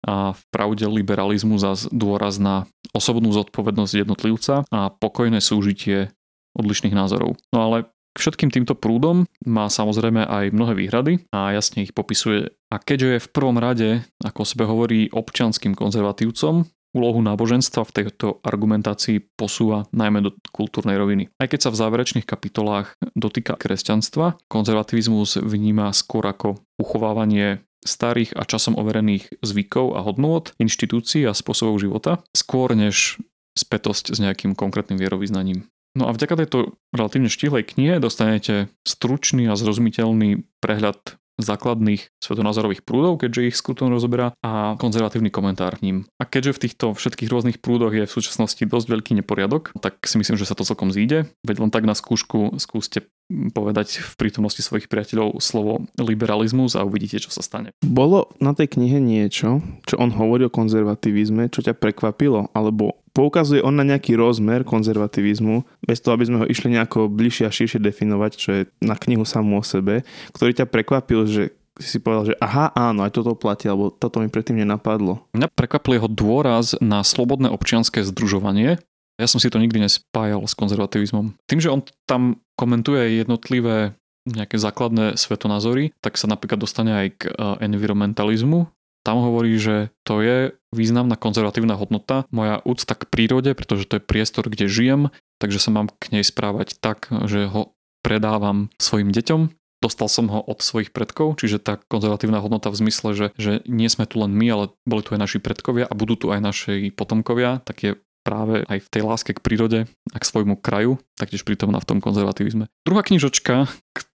a 0.03 0.35
v 0.35 0.41
pravde 0.51 0.85
liberalizmu 0.85 1.55
zas 1.57 1.87
dôraz 1.89 2.37
na 2.37 2.67
osobnú 2.91 3.31
zodpovednosť 3.31 4.03
jednotlivca 4.05 4.67
a 4.69 4.91
pokojné 4.91 5.39
súžitie 5.39 6.11
odlišných 6.53 6.93
názorov. 6.93 7.39
No 7.49 7.65
ale 7.65 7.89
k 8.13 8.17
všetkým 8.21 8.53
týmto 8.53 8.77
prúdom 8.77 9.25
má 9.41 9.65
samozrejme 9.73 10.21
aj 10.21 10.53
mnohé 10.53 10.77
výhrady 10.77 11.25
a 11.33 11.49
jasne 11.57 11.81
ich 11.81 11.97
popisuje. 11.97 12.53
A 12.69 12.77
keďže 12.77 13.09
je 13.09 13.23
v 13.25 13.31
prvom 13.33 13.57
rade, 13.57 14.05
ako 14.21 14.45
o 14.45 14.49
sebe 14.49 14.63
hovorí, 14.69 15.09
občanským 15.09 15.73
konzervatívcom, 15.73 16.69
úlohu 16.93 17.19
náboženstva 17.25 17.81
v 17.89 17.95
tejto 17.97 18.37
argumentácii 18.45 19.33
posúva 19.33 19.89
najmä 19.89 20.21
do 20.21 20.37
kultúrnej 20.53 20.93
roviny. 20.93 21.33
Aj 21.41 21.49
keď 21.49 21.67
sa 21.67 21.69
v 21.73 21.79
záverečných 21.81 22.29
kapitolách 22.29 22.93
dotýka 23.17 23.57
kresťanstva, 23.57 24.37
konzervativizmus 24.45 25.41
vníma 25.41 25.89
skôr 25.89 26.21
ako 26.29 26.61
uchovávanie 26.77 27.65
starých 27.83 28.35
a 28.35 28.47
časom 28.47 28.79
overených 28.79 29.43
zvykov 29.43 29.95
a 29.95 30.03
hodnôt, 30.03 30.49
inštitúcií 30.57 31.27
a 31.27 31.37
spôsobov 31.37 31.79
života, 31.79 32.23
skôr 32.31 32.73
než 32.73 33.19
spätosť 33.53 34.15
s 34.15 34.19
nejakým 34.19 34.57
konkrétnym 34.57 34.97
vierovýznaním. 34.97 35.69
No 35.93 36.09
a 36.09 36.15
vďaka 36.15 36.41
tejto 36.41 36.73
relatívne 36.89 37.29
štihlej 37.29 37.69
knihe 37.69 38.01
dostanete 38.01 38.73
stručný 38.81 39.45
a 39.45 39.53
zrozumiteľný 39.53 40.41
prehľad 40.57 41.21
základných 41.41 42.13
svetonázorových 42.21 42.85
prúdov, 42.85 43.17
keďže 43.17 43.53
ich 43.53 43.57
skrutom 43.57 43.89
rozoberá 43.89 44.37
a 44.45 44.77
konzervatívny 44.77 45.33
komentár 45.33 45.81
k 45.81 45.83
ním. 45.85 45.97
A 46.21 46.29
keďže 46.29 46.55
v 46.55 46.61
týchto 46.69 46.85
všetkých 46.93 47.31
rôznych 47.31 47.57
prúdoch 47.57 47.93
je 47.93 48.05
v 48.05 48.15
súčasnosti 48.15 48.61
dosť 48.61 48.87
veľký 48.89 49.11
neporiadok, 49.23 49.73
tak 49.81 49.97
si 50.05 50.21
myslím, 50.21 50.37
že 50.37 50.45
sa 50.45 50.53
to 50.53 50.67
celkom 50.67 50.93
zíde. 50.93 51.29
Veď 51.41 51.65
len 51.65 51.71
tak 51.73 51.89
na 51.89 51.97
skúšku 51.97 52.57
skúste 52.61 53.09
povedať 53.31 54.03
v 54.03 54.13
prítomnosti 54.19 54.61
svojich 54.61 54.91
priateľov 54.91 55.41
slovo 55.41 55.87
liberalizmus 55.97 56.77
a 56.77 56.85
uvidíte, 56.85 57.23
čo 57.23 57.33
sa 57.33 57.41
stane. 57.41 57.73
Bolo 57.81 58.29
na 58.37 58.53
tej 58.53 58.77
knihe 58.77 58.99
niečo, 59.01 59.63
čo 59.87 59.97
on 59.97 60.13
hovorí 60.13 60.45
o 60.45 60.53
konzervativizme, 60.53 61.49
čo 61.49 61.65
ťa 61.65 61.73
prekvapilo, 61.73 62.51
alebo 62.53 63.02
poukazuje 63.13 63.61
on 63.61 63.77
na 63.77 63.85
nejaký 63.85 64.17
rozmer 64.17 64.65
konzervativizmu, 64.65 65.85
bez 65.85 66.01
toho, 66.01 66.17
aby 66.17 66.25
sme 66.27 66.37
ho 66.43 66.49
išli 66.49 66.73
nejako 66.73 67.07
bližšie 67.07 67.45
a 67.47 67.53
širšie 67.53 67.79
definovať, 67.79 68.31
čo 68.35 68.49
je 68.51 68.61
na 68.81 68.97
knihu 68.97 69.23
samú 69.23 69.61
o 69.61 69.63
sebe, 69.63 70.01
ktorý 70.33 70.51
ťa 70.57 70.65
prekvapil, 70.67 71.29
že 71.29 71.43
si 71.77 71.97
si 71.97 71.99
povedal, 72.01 72.33
že 72.33 72.35
aha, 72.37 72.69
áno, 72.77 73.01
aj 73.01 73.17
toto 73.17 73.33
platí, 73.33 73.65
alebo 73.65 73.89
toto 73.89 74.21
mi 74.21 74.29
predtým 74.29 74.61
nenapadlo. 74.61 75.25
Mňa 75.33 75.49
prekvapil 75.57 75.97
jeho 75.97 76.09
dôraz 76.09 76.77
na 76.77 77.01
slobodné 77.01 77.49
občianské 77.49 78.05
združovanie, 78.05 78.77
ja 79.21 79.29
som 79.29 79.37
si 79.37 79.49
to 79.49 79.61
nikdy 79.61 79.77
nespájal 79.77 80.41
s 80.45 80.57
konzervativizmom. 80.57 81.37
Tým, 81.45 81.61
že 81.61 81.69
on 81.69 81.85
tam 82.09 82.41
komentuje 82.57 83.21
jednotlivé 83.21 83.93
nejaké 84.25 84.55
základné 84.55 85.19
svetonázory, 85.19 85.91
tak 85.99 86.15
sa 86.15 86.31
napríklad 86.31 86.57
dostane 86.63 86.91
aj 86.95 87.07
k 87.19 87.21
e, 87.27 87.31
environmentalizmu. 87.67 88.71
Tam 89.03 89.19
hovorí, 89.19 89.59
že 89.59 89.91
to 90.07 90.23
je 90.23 90.55
významná 90.71 91.19
konzervatívna 91.19 91.75
hodnota, 91.75 92.23
moja 92.31 92.63
úcta 92.63 92.95
k 92.95 93.03
prírode, 93.03 93.51
pretože 93.51 93.83
to 93.83 93.99
je 93.99 94.03
priestor, 94.03 94.47
kde 94.47 94.71
žijem, 94.71 95.11
takže 95.43 95.59
sa 95.59 95.75
mám 95.75 95.91
k 95.91 96.15
nej 96.15 96.23
správať 96.23 96.79
tak, 96.79 97.11
že 97.27 97.51
ho 97.51 97.75
predávam 97.99 98.71
svojim 98.79 99.11
deťom. 99.11 99.51
Dostal 99.83 100.07
som 100.07 100.31
ho 100.31 100.39
od 100.39 100.63
svojich 100.63 100.95
predkov, 100.95 101.35
čiže 101.43 101.59
tá 101.59 101.75
konzervatívna 101.91 102.39
hodnota 102.39 102.71
v 102.71 102.87
zmysle, 102.87 103.11
že, 103.11 103.27
že 103.35 103.59
nie 103.67 103.91
sme 103.91 104.07
tu 104.07 104.23
len 104.23 104.31
my, 104.31 104.47
ale 104.47 104.65
boli 104.87 105.03
tu 105.03 105.11
aj 105.11 105.19
naši 105.19 105.43
predkovia 105.43 105.83
a 105.83 105.91
budú 105.91 106.15
tu 106.15 106.31
aj 106.31 106.39
naši 106.39 106.87
potomkovia, 106.95 107.59
tak 107.67 107.83
je 107.83 107.91
práve 108.23 108.63
aj 108.71 108.79
v 108.79 108.87
tej 108.87 109.03
láske 109.03 109.35
k 109.35 109.43
prírode 109.43 109.79
a 110.15 110.17
k 110.17 110.23
svojmu 110.23 110.55
kraju, 110.63 111.03
taktiež 111.19 111.43
prítomná 111.43 111.83
v 111.83 111.87
tom 111.91 111.99
konzervativizme. 111.99 112.71
Druhá 112.87 113.03
knižočka, 113.03 113.67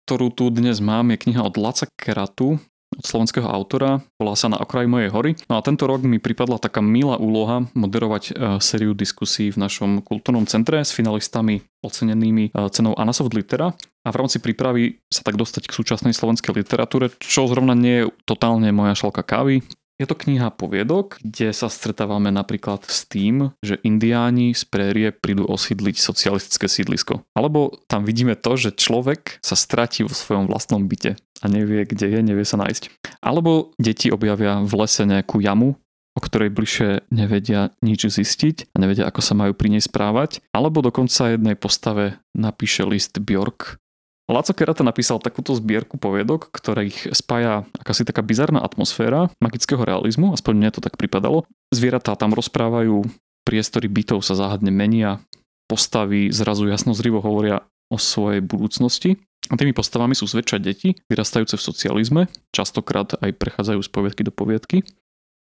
ktorú 0.07 0.31
tu 0.31 0.47
dnes 0.47 0.79
mám, 0.79 1.11
je 1.11 1.19
kniha 1.19 1.43
od 1.43 1.59
Laca 1.59 1.91
Keratu, 1.99 2.63
od 2.95 3.03
slovenského 3.03 3.45
autora, 3.45 3.99
volá 4.15 4.33
sa 4.39 4.47
Na 4.47 4.57
okraji 4.63 4.87
mojej 4.87 5.11
hory. 5.11 5.31
No 5.51 5.59
a 5.59 5.65
tento 5.65 5.83
rok 5.85 6.07
mi 6.07 6.23
pripadla 6.23 6.55
taká 6.55 6.79
milá 6.79 7.19
úloha 7.19 7.67
moderovať 7.75 8.23
e, 8.23 8.31
sériu 8.63 8.95
diskusí 8.95 9.51
v 9.51 9.59
našom 9.59 9.99
kultúrnom 9.99 10.47
centre 10.47 10.79
s 10.79 10.95
finalistami 10.95 11.67
ocenenými 11.83 12.49
e, 12.55 12.59
cenou 12.71 12.95
Anasoft 12.95 13.35
Litera 13.35 13.75
a 13.75 14.09
v 14.09 14.15
rámci 14.15 14.39
prípravy 14.39 15.03
sa 15.11 15.19
tak 15.27 15.35
dostať 15.35 15.67
k 15.67 15.75
súčasnej 15.75 16.15
slovenskej 16.15 16.55
literatúre, 16.55 17.11
čo 17.19 17.51
zrovna 17.51 17.75
nie 17.75 18.07
je 18.07 18.09
totálne 18.23 18.71
moja 18.71 18.95
šalka 18.95 19.21
kávy. 19.27 19.67
Je 19.97 20.05
to 20.05 20.13
kniha 20.13 20.53
poviedok, 20.53 21.17
kde 21.25 21.49
sa 21.57 21.73
stretávame 21.73 22.29
napríklad 22.29 22.85
s 22.85 23.09
tým, 23.09 23.49
že 23.65 23.81
indiáni 23.81 24.53
z 24.53 24.61
prérie 24.69 25.09
prídu 25.09 25.49
osídliť 25.49 25.97
socialistické 25.97 26.69
sídlisko. 26.69 27.25
Alebo 27.33 27.81
tam 27.89 28.05
vidíme 28.05 28.37
to, 28.37 28.53
že 28.61 28.77
človek 28.77 29.41
sa 29.41 29.57
stratí 29.57 30.05
vo 30.05 30.13
svojom 30.13 30.45
vlastnom 30.53 30.85
byte 30.85 31.17
a 31.17 31.45
nevie, 31.49 31.81
kde 31.89 32.13
je, 32.13 32.19
nevie 32.21 32.45
sa 32.45 32.61
nájsť. 32.61 33.09
Alebo 33.25 33.73
deti 33.81 34.13
objavia 34.13 34.61
v 34.61 34.73
lese 34.77 35.01
nejakú 35.09 35.41
jamu, 35.41 35.81
o 36.13 36.19
ktorej 36.21 36.53
bližšie 36.53 37.09
nevedia 37.09 37.73
nič 37.81 38.09
zistiť 38.09 38.73
a 38.73 38.81
nevedia, 38.81 39.05
ako 39.09 39.21
sa 39.21 39.33
majú 39.33 39.57
pri 39.57 39.77
nej 39.77 39.81
správať. 39.81 40.45
Alebo 40.53 40.85
dokonca 40.85 41.33
jednej 41.33 41.57
postave 41.57 42.21
napíše 42.37 42.85
list 42.85 43.17
Bjork, 43.17 43.81
Laco 44.27 44.51
Kerata 44.51 44.83
napísal 44.83 45.23
takúto 45.23 45.55
zbierku 45.55 45.95
poviedok, 45.95 46.51
ktorých 46.51 47.15
spája 47.15 47.63
akási 47.79 48.03
taká 48.03 48.19
bizarná 48.19 48.59
atmosféra 48.59 49.31
magického 49.39 49.79
realizmu, 49.79 50.35
aspoň 50.35 50.53
mne 50.59 50.69
to 50.75 50.83
tak 50.83 50.99
pripadalo. 50.99 51.47
Zvieratá 51.71 52.11
tam 52.19 52.35
rozprávajú, 52.35 53.07
priestory 53.47 53.87
bytov 53.87 54.19
sa 54.27 54.35
záhadne 54.35 54.67
menia, 54.67 55.23
postavy 55.71 56.27
zrazu 56.27 56.67
jasnozrivo 56.67 57.23
hovoria 57.23 57.63
o 57.87 57.95
svojej 57.95 58.43
budúcnosti. 58.43 59.15
A 59.47 59.55
tými 59.55 59.71
postavami 59.71 60.11
sú 60.11 60.27
zväčša 60.27 60.59
deti, 60.59 60.99
vyrastajúce 61.07 61.55
v 61.55 61.63
socializme, 61.63 62.21
častokrát 62.51 63.15
aj 63.23 63.31
prechádzajú 63.31 63.79
z 63.79 63.89
poviedky 63.95 64.21
do 64.27 64.35
poviedky, 64.35 64.83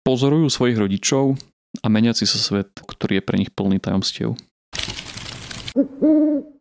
pozorujú 0.08 0.48
svojich 0.48 0.80
rodičov 0.80 1.36
a 1.84 1.86
meniaci 1.92 2.24
sa 2.24 2.40
svet, 2.40 2.72
ktorý 2.80 3.20
je 3.20 3.26
pre 3.28 3.36
nich 3.36 3.52
plný 3.52 3.76
tajomstiev 3.76 4.40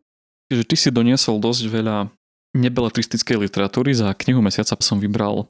že 0.50 0.66
ty 0.66 0.74
si 0.74 0.90
doniesol 0.90 1.38
dosť 1.38 1.62
veľa 1.70 1.96
nebeletristickej 2.58 3.46
literatúry. 3.46 3.94
Za 3.94 4.10
knihu 4.18 4.42
mesiaca 4.42 4.74
som 4.82 4.98
vybral 4.98 5.46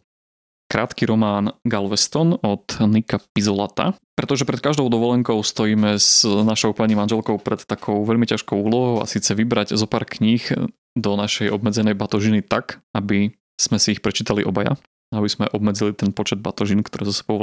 krátky 0.70 1.08
román 1.08 1.56
Galveston 1.66 2.38
od 2.38 2.62
Nika 2.86 3.18
Pizolata, 3.34 3.98
pretože 4.14 4.46
pred 4.46 4.62
každou 4.62 4.86
dovolenkou 4.86 5.42
stojíme 5.42 5.98
s 5.98 6.22
našou 6.22 6.70
pani 6.76 6.94
manželkou 6.94 7.42
pred 7.42 7.58
takou 7.66 8.06
veľmi 8.06 8.28
ťažkou 8.28 8.54
úlohou 8.54 9.02
a 9.02 9.10
síce 9.10 9.34
vybrať 9.34 9.74
zo 9.74 9.90
pár 9.90 10.06
kníh 10.06 10.46
do 10.94 11.10
našej 11.18 11.50
obmedzenej 11.50 11.98
batožiny 11.98 12.46
tak, 12.46 12.78
aby 12.94 13.34
sme 13.58 13.82
si 13.82 13.98
ich 13.98 14.04
prečítali 14.04 14.46
obaja 14.46 14.78
aby 15.10 15.28
sme 15.28 15.50
obmedzili 15.50 15.90
ten 15.92 16.14
počet 16.14 16.38
batožín, 16.38 16.86
ktoré 16.86 17.04
zo 17.04 17.14
sebou. 17.14 17.42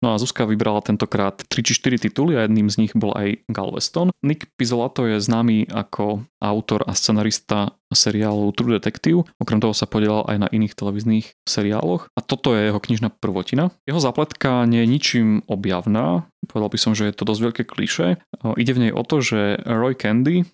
No 0.00 0.14
a 0.14 0.20
Zuzka 0.20 0.48
vybrala 0.48 0.80
tentokrát 0.80 1.44
3 1.46 1.66
či 1.66 1.72
4 1.76 2.08
tituly 2.08 2.38
a 2.38 2.46
jedným 2.48 2.72
z 2.72 2.86
nich 2.86 2.92
bol 2.96 3.12
aj 3.12 3.44
Galveston. 3.52 4.10
Nick 4.24 4.48
Pizzolato 4.56 5.04
je 5.04 5.20
známy 5.20 5.68
ako 5.68 6.24
autor 6.40 6.86
a 6.88 6.96
scenarista 6.96 7.76
seriálu 7.90 8.54
True 8.54 8.78
Detective, 8.78 9.26
okrem 9.42 9.58
toho 9.58 9.74
sa 9.74 9.84
podielal 9.90 10.24
aj 10.30 10.46
na 10.46 10.48
iných 10.48 10.78
televíznych 10.78 11.34
seriáloch 11.42 12.06
a 12.14 12.20
toto 12.22 12.54
je 12.54 12.70
jeho 12.70 12.78
knižná 12.78 13.10
prvotina. 13.10 13.74
Jeho 13.84 13.98
zapletka 13.98 14.62
nie 14.64 14.86
je 14.86 14.92
ničím 14.94 15.28
objavná, 15.50 16.30
povedal 16.46 16.70
by 16.70 16.78
som, 16.78 16.94
že 16.94 17.10
je 17.10 17.14
to 17.18 17.26
dosť 17.26 17.40
veľké 17.50 17.62
kliše. 17.66 18.22
Ide 18.56 18.72
v 18.72 18.82
nej 18.88 18.92
o 18.94 19.02
to, 19.02 19.18
že 19.20 19.58
Roy 19.66 19.98
Candy, 19.98 20.46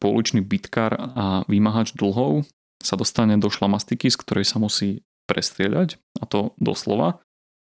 pouličný 0.00 0.40
bitkár 0.40 0.96
a 0.96 1.44
vymáhač 1.44 1.92
dlhov, 1.92 2.48
sa 2.78 2.94
dostane 2.94 3.34
do 3.42 3.50
šlamastiky, 3.50 4.06
z 4.06 4.16
ktorej 4.22 4.46
sa 4.46 4.62
musí 4.62 5.02
prestrieľať, 5.28 6.00
a 6.18 6.24
to 6.24 6.56
doslova. 6.56 7.20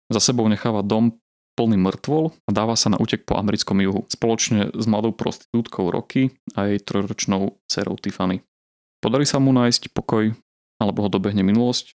Za 0.10 0.34
sebou 0.34 0.50
necháva 0.50 0.82
dom 0.82 1.22
plný 1.56 1.78
mŕtvol 1.78 2.34
a 2.48 2.52
dáva 2.52 2.74
sa 2.74 2.90
na 2.90 2.98
útek 2.98 3.24
po 3.24 3.38
americkom 3.38 3.78
juhu. 3.80 4.10
Spoločne 4.10 4.74
s 4.74 4.86
mladou 4.90 5.14
prostitútkou 5.14 5.94
Rocky 5.94 6.34
a 6.58 6.68
jej 6.74 6.82
trojročnou 6.82 7.62
dcerou 7.70 7.96
Tiffany. 8.02 8.42
Podarí 9.00 9.30
sa 9.30 9.38
mu 9.38 9.54
nájsť 9.54 9.94
pokoj, 9.94 10.34
alebo 10.82 11.06
ho 11.06 11.10
dobehne 11.12 11.46
minulosť. 11.46 11.94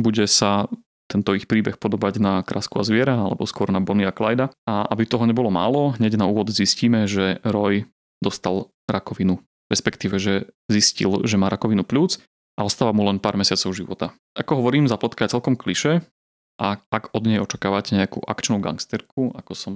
Bude 0.00 0.24
sa 0.24 0.70
tento 1.12 1.36
ich 1.36 1.44
príbeh 1.44 1.76
podobať 1.76 2.24
na 2.24 2.40
Krásku 2.40 2.72
a 2.80 2.86
zviera, 2.86 3.20
alebo 3.20 3.44
skôr 3.44 3.68
na 3.68 3.84
Bonnie 3.84 4.08
a 4.08 4.14
Clyda. 4.16 4.48
A 4.64 4.88
aby 4.88 5.04
toho 5.04 5.28
nebolo 5.28 5.52
málo, 5.52 5.92
hneď 6.00 6.16
na 6.16 6.24
úvod 6.24 6.48
zistíme, 6.48 7.04
že 7.04 7.36
Roy 7.44 7.84
dostal 8.24 8.72
rakovinu. 8.88 9.44
Respektíve, 9.68 10.16
že 10.16 10.52
zistil, 10.72 11.24
že 11.24 11.36
má 11.36 11.52
rakovinu 11.52 11.84
plúc 11.84 12.20
a 12.56 12.60
ostáva 12.64 12.92
mu 12.92 13.06
len 13.08 13.18
pár 13.18 13.40
mesiacov 13.40 13.72
života. 13.72 14.06
Ako 14.36 14.60
hovorím, 14.60 14.90
zapletka 14.90 15.24
je 15.24 15.32
celkom 15.32 15.56
kliše 15.56 16.04
a 16.60 16.78
ak 16.78 17.16
od 17.16 17.22
nej 17.24 17.40
očakávate 17.40 17.96
nejakú 17.96 18.20
akčnú 18.20 18.60
gangsterku, 18.60 19.32
ako 19.32 19.52
som 19.56 19.72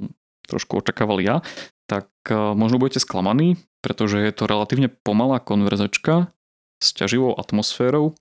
trošku 0.46 0.78
očakával 0.78 1.18
ja, 1.24 1.42
tak 1.90 2.06
e, 2.28 2.36
možno 2.54 2.78
budete 2.78 3.02
sklamaní, 3.02 3.58
pretože 3.82 4.20
je 4.22 4.32
to 4.34 4.46
relatívne 4.46 4.92
pomalá 5.02 5.42
konverzačka 5.42 6.30
s 6.78 6.92
ťaživou 6.94 7.34
atmosférou 7.34 8.14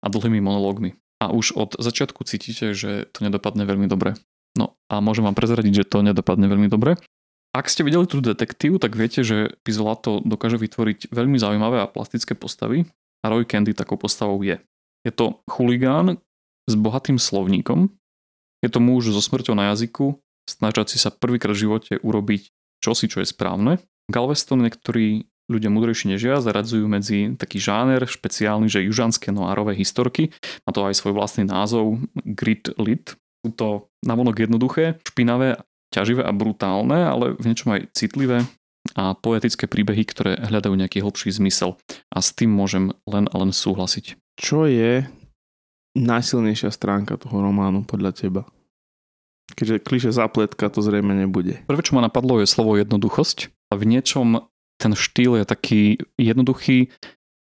a 0.00 0.06
dlhými 0.08 0.40
monológmi. 0.40 0.96
A 1.20 1.32
už 1.32 1.56
od 1.56 1.70
začiatku 1.76 2.24
cítite, 2.28 2.76
že 2.76 3.08
to 3.10 3.24
nedopadne 3.24 3.64
veľmi 3.64 3.88
dobre. 3.88 4.14
No 4.56 4.76
a 4.88 5.04
môžem 5.04 5.24
vám 5.24 5.36
prezradiť, 5.36 5.84
že 5.84 5.88
to 5.88 6.00
nedopadne 6.00 6.48
veľmi 6.48 6.68
dobre. 6.68 6.96
Ak 7.56 7.72
ste 7.72 7.84
videli 7.84 8.04
tú 8.04 8.20
detektívu, 8.20 8.76
tak 8.76 8.92
viete, 8.96 9.24
že 9.24 9.56
Pizolato 9.64 10.20
dokáže 10.20 10.60
vytvoriť 10.60 11.08
veľmi 11.08 11.40
zaujímavé 11.40 11.80
a 11.80 11.88
plastické 11.88 12.36
postavy 12.36 12.84
a 13.26 13.34
Roy 13.34 13.42
Candy 13.42 13.74
takou 13.74 13.98
postavou 13.98 14.38
je. 14.46 14.62
Je 15.02 15.10
to 15.10 15.42
chuligán 15.50 16.22
s 16.70 16.74
bohatým 16.78 17.18
slovníkom, 17.18 17.90
je 18.62 18.70
to 18.70 18.78
muž 18.78 19.10
so 19.10 19.22
smrťou 19.22 19.58
na 19.58 19.74
jazyku 19.74 20.18
snažiať 20.46 20.94
si 20.94 20.98
sa 21.02 21.10
prvýkrát 21.10 21.52
v 21.52 21.62
živote 21.66 21.92
urobiť 22.00 22.54
čosi, 22.80 23.10
čo 23.10 23.20
je 23.20 23.28
správne. 23.28 23.82
Galveston 24.06 24.62
niektorí 24.62 25.26
ľudia 25.50 25.70
mudrejší 25.70 26.14
než 26.14 26.22
ja 26.22 26.38
zaradzujú 26.38 26.86
medzi 26.86 27.34
taký 27.34 27.62
žáner 27.62 28.02
špeciálny, 28.06 28.66
že 28.70 28.86
južanské 28.86 29.30
noárové 29.30 29.74
historky. 29.78 30.34
Má 30.66 30.70
to 30.74 30.86
aj 30.86 30.98
svoj 30.98 31.14
vlastný 31.14 31.46
názov 31.46 32.02
Grit 32.22 32.70
Lit. 32.78 33.14
Sú 33.42 33.50
to 33.54 33.68
navonok 34.02 34.42
jednoduché, 34.42 34.98
špinavé, 35.06 35.62
ťaživé 35.94 36.26
a 36.26 36.34
brutálne, 36.34 37.06
ale 37.06 37.38
v 37.38 37.46
niečom 37.46 37.78
aj 37.78 37.90
citlivé 37.94 38.42
a 38.94 39.16
poetické 39.18 39.66
príbehy, 39.66 40.06
ktoré 40.06 40.38
hľadajú 40.38 40.74
nejaký 40.76 41.02
hlbší 41.02 41.34
zmysel. 41.34 41.74
A 42.12 42.22
s 42.22 42.30
tým 42.30 42.52
môžem 42.52 42.94
len 43.08 43.26
a 43.32 43.34
len 43.40 43.50
súhlasiť. 43.50 44.14
Čo 44.36 44.68
je 44.68 45.08
najsilnejšia 45.96 46.70
stránka 46.70 47.16
toho 47.16 47.40
románu 47.40 47.88
podľa 47.88 48.12
teba? 48.14 48.42
Keďže 49.56 49.82
kliše 49.82 50.10
zapletka 50.12 50.68
to 50.68 50.84
zrejme 50.84 51.16
nebude. 51.16 51.64
Prvé, 51.64 51.80
čo 51.80 51.96
ma 51.96 52.04
napadlo, 52.04 52.42
je 52.42 52.50
slovo 52.50 52.76
jednoduchosť. 52.76 53.50
A 53.72 53.80
v 53.80 53.88
niečom 53.88 54.46
ten 54.76 54.92
štýl 54.92 55.40
je 55.40 55.46
taký 55.48 55.82
jednoduchý, 56.20 56.92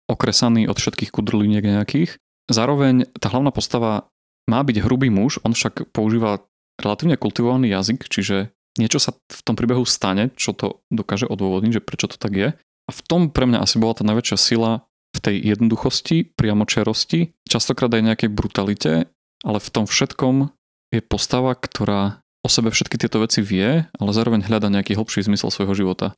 okresaný 0.05 0.69
od 0.69 0.77
všetkých 0.77 1.09
kudrliniek 1.09 1.65
nejakých. 1.65 2.21
Zároveň 2.45 3.09
tá 3.17 3.33
hlavná 3.33 3.49
postava 3.49 4.13
má 4.45 4.61
byť 4.61 4.85
hrubý 4.85 5.09
muž, 5.09 5.41
on 5.41 5.57
však 5.57 5.89
používa 5.89 6.45
relatívne 6.77 7.17
kultivovaný 7.17 7.73
jazyk, 7.73 8.05
čiže 8.05 8.53
niečo 8.75 8.99
sa 8.99 9.15
v 9.15 9.41
tom 9.43 9.55
príbehu 9.55 9.83
stane, 9.87 10.31
čo 10.35 10.51
to 10.51 10.83
dokáže 10.91 11.27
odôvodniť, 11.27 11.79
že 11.79 11.85
prečo 11.85 12.11
to 12.11 12.17
tak 12.19 12.33
je. 12.35 12.49
A 12.85 12.91
v 12.91 13.01
tom 13.07 13.33
pre 13.33 13.49
mňa 13.49 13.65
asi 13.65 13.81
bola 13.81 13.97
tá 13.97 14.03
najväčšia 14.05 14.37
sila 14.37 14.85
v 15.15 15.19
tej 15.23 15.35
jednoduchosti, 15.55 16.35
priamočerosti, 16.35 17.33
častokrát 17.47 17.89
aj 17.95 18.03
nejakej 18.03 18.29
brutalite, 18.29 19.07
ale 19.41 19.59
v 19.63 19.69
tom 19.71 19.87
všetkom 19.87 20.51
je 20.91 21.01
postava, 21.01 21.55
ktorá 21.55 22.19
o 22.45 22.49
sebe 22.51 22.69
všetky 22.69 22.99
tieto 23.01 23.23
veci 23.23 23.41
vie, 23.41 23.89
ale 23.89 24.11
zároveň 24.13 24.45
hľada 24.45 24.69
nejaký 24.69 24.93
hlbší 24.93 25.25
zmysel 25.25 25.49
svojho 25.49 25.73
života. 25.73 26.13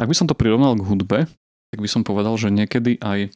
Ak 0.00 0.10
by 0.10 0.16
som 0.16 0.26
to 0.26 0.34
prirovnal 0.34 0.74
k 0.74 0.82
hudbe, 0.82 1.18
tak 1.70 1.78
by 1.78 1.88
som 1.88 2.02
povedal, 2.02 2.34
že 2.34 2.50
niekedy 2.50 2.98
aj 2.98 3.30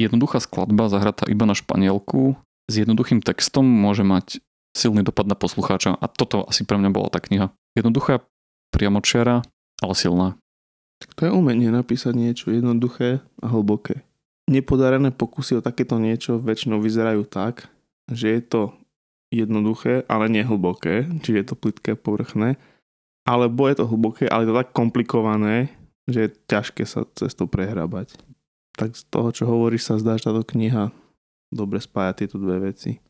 jednoduchá 0.00 0.40
skladba 0.40 0.88
zahratá 0.88 1.28
iba 1.28 1.44
na 1.44 1.52
španielku 1.52 2.38
s 2.64 2.74
jednoduchým 2.80 3.20
textom 3.20 3.68
môže 3.68 4.02
mať 4.02 4.40
silný 4.74 5.04
dopad 5.04 5.28
na 5.28 5.36
poslucháča 5.36 5.94
a 5.94 6.06
toto 6.08 6.48
asi 6.48 6.64
pre 6.64 6.80
mňa 6.80 6.90
bola 6.90 7.12
tá 7.12 7.20
kniha. 7.20 7.52
Jednoduchá, 7.74 8.22
priamočiara, 8.70 9.42
ale 9.82 9.94
silná. 9.98 10.38
Tak 11.02 11.10
to 11.18 11.20
je 11.26 11.34
umenie 11.34 11.74
napísať 11.74 12.14
niečo 12.14 12.54
jednoduché 12.54 13.18
a 13.42 13.46
hlboké. 13.50 14.06
Nepodarené 14.46 15.10
pokusy 15.10 15.58
o 15.58 15.64
takéto 15.64 15.98
niečo 15.98 16.38
väčšinou 16.38 16.78
vyzerajú 16.78 17.26
tak, 17.26 17.66
že 18.06 18.30
je 18.38 18.42
to 18.44 18.62
jednoduché, 19.34 20.06
ale 20.06 20.30
nehlboké, 20.30 21.10
čiže 21.24 21.38
je 21.40 21.46
to 21.50 21.56
plitké 21.58 21.92
povrchné, 21.98 22.54
alebo 23.26 23.66
je 23.66 23.76
to 23.82 23.88
hlboké, 23.88 24.30
ale 24.30 24.46
je 24.46 24.50
to 24.54 24.58
tak 24.62 24.70
komplikované, 24.70 25.72
že 26.06 26.28
je 26.28 26.34
ťažké 26.46 26.84
sa 26.84 27.08
cez 27.16 27.32
to 27.34 27.48
prehrabať. 27.48 28.14
Tak 28.76 28.94
z 28.94 29.02
toho, 29.08 29.28
čo 29.32 29.44
hovoríš, 29.48 29.90
sa 29.90 29.98
zdá, 29.98 30.20
že 30.20 30.28
táto 30.30 30.44
kniha 30.44 30.92
dobre 31.50 31.80
spája 31.80 32.12
tieto 32.14 32.36
dve 32.36 32.70
veci. 32.70 33.00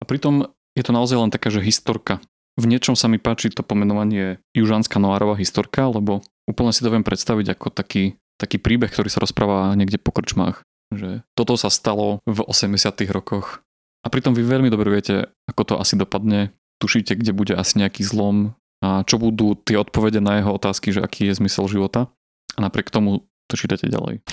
A 0.00 0.04
pritom 0.04 0.44
je 0.76 0.82
to 0.84 0.92
naozaj 0.92 1.16
len 1.16 1.32
taká, 1.32 1.48
že 1.48 1.64
historka. 1.64 2.20
V 2.56 2.64
niečom 2.64 2.96
sa 2.96 3.12
mi 3.12 3.20
páči 3.20 3.52
to 3.52 3.60
pomenovanie 3.60 4.40
Južanská 4.56 4.96
noárová 4.96 5.36
historka, 5.36 5.84
lebo 5.92 6.24
úplne 6.48 6.72
si 6.72 6.80
to 6.80 6.88
viem 6.88 7.04
predstaviť 7.04 7.52
ako 7.52 7.68
taký, 7.68 8.16
taký 8.40 8.56
príbeh, 8.56 8.88
ktorý 8.88 9.12
sa 9.12 9.20
rozpráva 9.20 9.76
niekde 9.76 10.00
po 10.00 10.08
krčmách. 10.08 10.64
Že 10.88 11.20
toto 11.36 11.60
sa 11.60 11.68
stalo 11.68 12.24
v 12.24 12.40
80 12.48 12.80
rokoch. 13.12 13.60
A 14.00 14.08
pritom 14.08 14.32
vy 14.32 14.40
veľmi 14.40 14.72
dobre 14.72 14.88
viete, 14.88 15.28
ako 15.44 15.62
to 15.68 15.74
asi 15.76 16.00
dopadne. 16.00 16.56
Tušíte, 16.80 17.12
kde 17.20 17.36
bude 17.36 17.52
asi 17.52 17.76
nejaký 17.76 18.00
zlom 18.04 18.56
a 18.80 19.04
čo 19.04 19.20
budú 19.20 19.56
tie 19.56 19.76
odpovede 19.76 20.24
na 20.24 20.40
jeho 20.40 20.52
otázky, 20.56 20.96
že 20.96 21.04
aký 21.04 21.28
je 21.28 21.36
zmysel 21.36 21.68
života. 21.68 22.08
A 22.56 22.64
napriek 22.64 22.88
tomu 22.88 23.28
to 23.52 23.60
čítate 23.60 23.84
ďalej. 23.92 24.24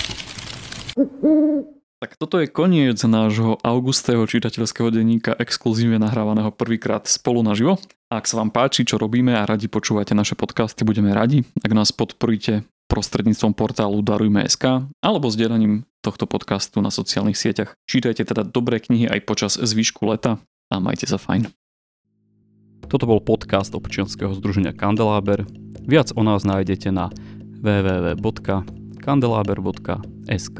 Tak 2.03 2.19
toto 2.19 2.43
je 2.43 2.51
koniec 2.51 2.99
nášho 2.99 3.55
augustého 3.63 4.27
čitateľského 4.27 4.91
denníka 4.91 5.39
exkluzívne 5.39 6.03
nahrávaného 6.03 6.51
prvýkrát 6.51 7.07
spolu 7.07 7.47
naživo. 7.47 7.79
Ak 8.11 8.27
sa 8.27 8.43
vám 8.43 8.51
páči, 8.51 8.83
čo 8.83 8.99
robíme 8.99 9.31
a 9.31 9.47
radi 9.47 9.71
počúvate 9.71 10.11
naše 10.11 10.35
podcasty, 10.35 10.83
budeme 10.83 11.15
radi, 11.15 11.47
ak 11.63 11.71
nás 11.71 11.95
podporíte 11.95 12.67
prostredníctvom 12.91 13.55
portálu 13.55 14.03
Darujme.sk 14.03 14.83
alebo 14.99 15.31
sdielaním 15.31 15.87
tohto 16.03 16.27
podcastu 16.27 16.83
na 16.83 16.91
sociálnych 16.91 17.39
sieťach. 17.39 17.71
Čítajte 17.87 18.27
teda 18.27 18.43
dobré 18.43 18.83
knihy 18.83 19.07
aj 19.07 19.23
počas 19.23 19.55
zvýšku 19.55 20.03
leta 20.03 20.43
a 20.67 20.83
majte 20.83 21.07
sa 21.07 21.15
fajn. 21.15 21.55
Toto 22.91 23.07
bol 23.07 23.23
podcast 23.23 23.71
občianskeho 23.71 24.35
združenia 24.35 24.75
Kandeláber. 24.75 25.47
Viac 25.87 26.11
o 26.19 26.21
nás 26.27 26.43
nájdete 26.43 26.91
na 26.91 27.07
www.kandelaber.sk. 27.63 30.59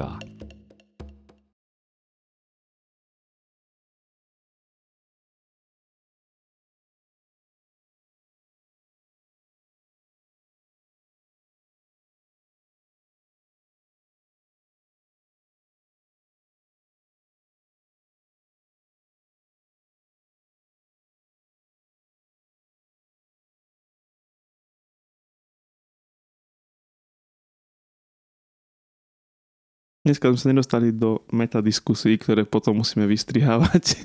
Dneska 30.04 30.36
sme 30.36 30.40
sa 30.40 30.52
nedostali 30.52 30.92
do 30.92 31.24
metadiskusí, 31.32 32.20
ktoré 32.20 32.44
potom 32.44 32.84
musíme 32.84 33.08
vystrihávať. 33.08 34.04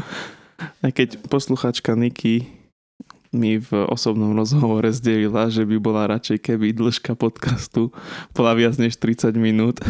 Aj 0.84 0.88
keď 0.88 1.20
posluchačka 1.28 1.92
Niky 1.92 2.48
mi 3.28 3.60
v 3.60 3.70
osobnom 3.92 4.32
rozhovore 4.32 4.88
zdelila, 4.88 5.52
že 5.52 5.68
by 5.68 5.76
bola 5.76 6.08
radšej, 6.08 6.48
keby 6.48 6.72
dĺžka 6.72 7.12
podcastu 7.12 7.92
bola 8.32 8.56
viac 8.56 8.80
než 8.80 8.96
30 8.96 9.36
minút. 9.36 9.84